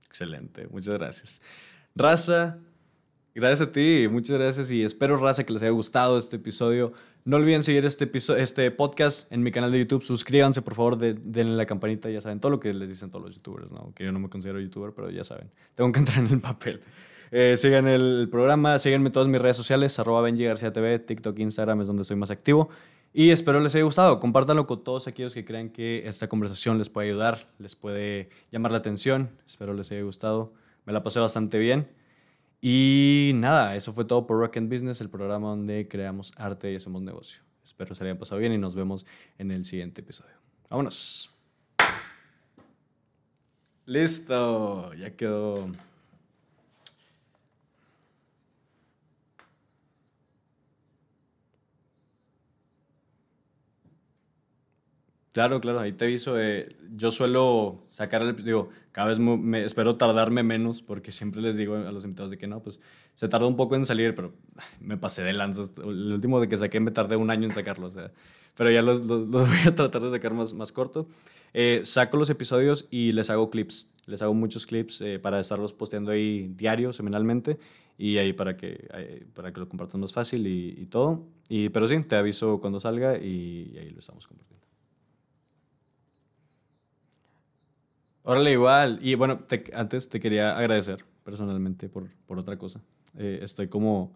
[0.04, 1.40] Excelente, muchas gracias.
[2.00, 2.58] Raza,
[3.34, 6.94] gracias a ti, muchas gracias y espero, Raza, que les haya gustado este episodio.
[7.26, 10.02] No olviden seguir este, episodio, este podcast en mi canal de YouTube.
[10.02, 13.34] Suscríbanse, por favor, denle la campanita, ya saben, todo lo que les dicen todos los
[13.34, 13.92] youtubers, ¿no?
[13.94, 16.80] Que yo no me considero youtuber, pero ya saben, tengo que entrar en el papel.
[17.32, 21.82] Eh, sigan el programa, síganme todas mis redes sociales, arroba Benji García TV, TikTok, Instagram
[21.82, 22.70] es donde estoy más activo.
[23.12, 24.20] Y espero les haya gustado.
[24.20, 28.72] Compártanlo con todos aquellos que crean que esta conversación les puede ayudar, les puede llamar
[28.72, 29.28] la atención.
[29.44, 30.54] Espero les haya gustado
[30.84, 31.88] me la pasé bastante bien.
[32.60, 36.76] Y nada, eso fue todo por Rock and Business, el programa donde creamos arte y
[36.76, 37.42] hacemos negocio.
[37.62, 39.06] Espero se hayan pasado bien y nos vemos
[39.38, 40.34] en el siguiente episodio.
[40.68, 41.34] Vámonos.
[43.86, 45.70] Listo, ya quedó.
[55.32, 56.38] Claro, claro, ahí te aviso.
[56.40, 61.56] Eh, yo suelo sacar el, digo, cada vez me, espero tardarme menos porque siempre les
[61.56, 62.80] digo a los invitados de que no, pues
[63.14, 64.32] se tardó un poco en salir, pero
[64.80, 65.72] me pasé de lanzas.
[65.78, 68.10] El último de que saqué me tardé un año en sacarlo, o sea,
[68.56, 71.08] pero ya los, los, voy a tratar de sacar más, más corto.
[71.52, 73.90] Eh, saco los episodios y les hago clips.
[74.06, 77.58] Les hago muchos clips eh, para estarlos posteando ahí diario, semanalmente,
[77.96, 78.88] y ahí para que,
[79.34, 81.26] para que lo compartan más fácil y, y todo.
[81.48, 84.59] Y, pero sí, te aviso cuando salga y ahí lo estamos compartiendo.
[88.30, 89.00] Órale, igual.
[89.02, 89.44] Y bueno,
[89.74, 92.80] antes te quería agradecer personalmente por, por otra cosa.
[93.18, 94.14] Eh, estoy como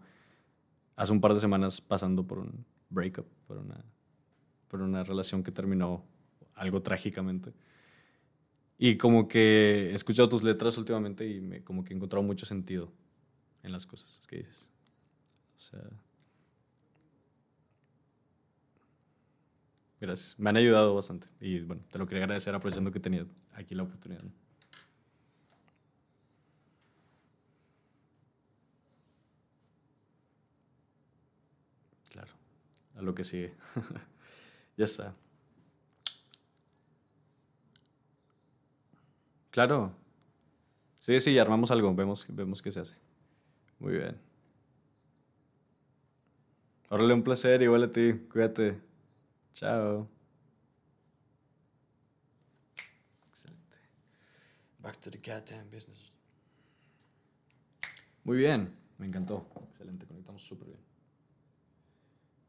[0.95, 3.83] hace un par de semanas pasando por un breakup, por una,
[4.69, 6.05] por una relación que terminó
[6.53, 7.51] algo trágicamente.
[8.77, 12.45] Y como que he escuchado tus letras últimamente y me, como que he encontrado mucho
[12.45, 12.93] sentido
[13.63, 14.69] en las cosas que dices.
[15.57, 15.81] O sea,
[19.99, 20.37] Gracias.
[20.39, 21.27] Me han ayudado bastante.
[21.39, 24.21] Y bueno, te lo quería agradecer aprovechando que tenía aquí la oportunidad.
[32.09, 32.31] Claro,
[32.95, 33.53] a lo que sigue.
[34.77, 35.15] ya está.
[39.51, 39.93] Claro.
[40.99, 42.95] Sí, sí, armamos algo, vemos, vemos qué se hace.
[43.79, 44.17] Muy bien.
[46.89, 48.13] Órale, un placer, igual a ti.
[48.31, 48.77] Cuídate.
[49.55, 50.05] Chao.
[53.29, 53.77] Excelente.
[54.81, 56.11] Back to the goddamn business.
[58.25, 59.47] Muy bien, me encantó.
[59.69, 60.79] Excelente, conectamos súper bien.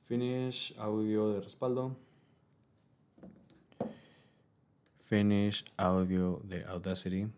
[0.06, 1.96] Finish, audio de respaldo.
[4.98, 7.28] Finish, audio de Audacity.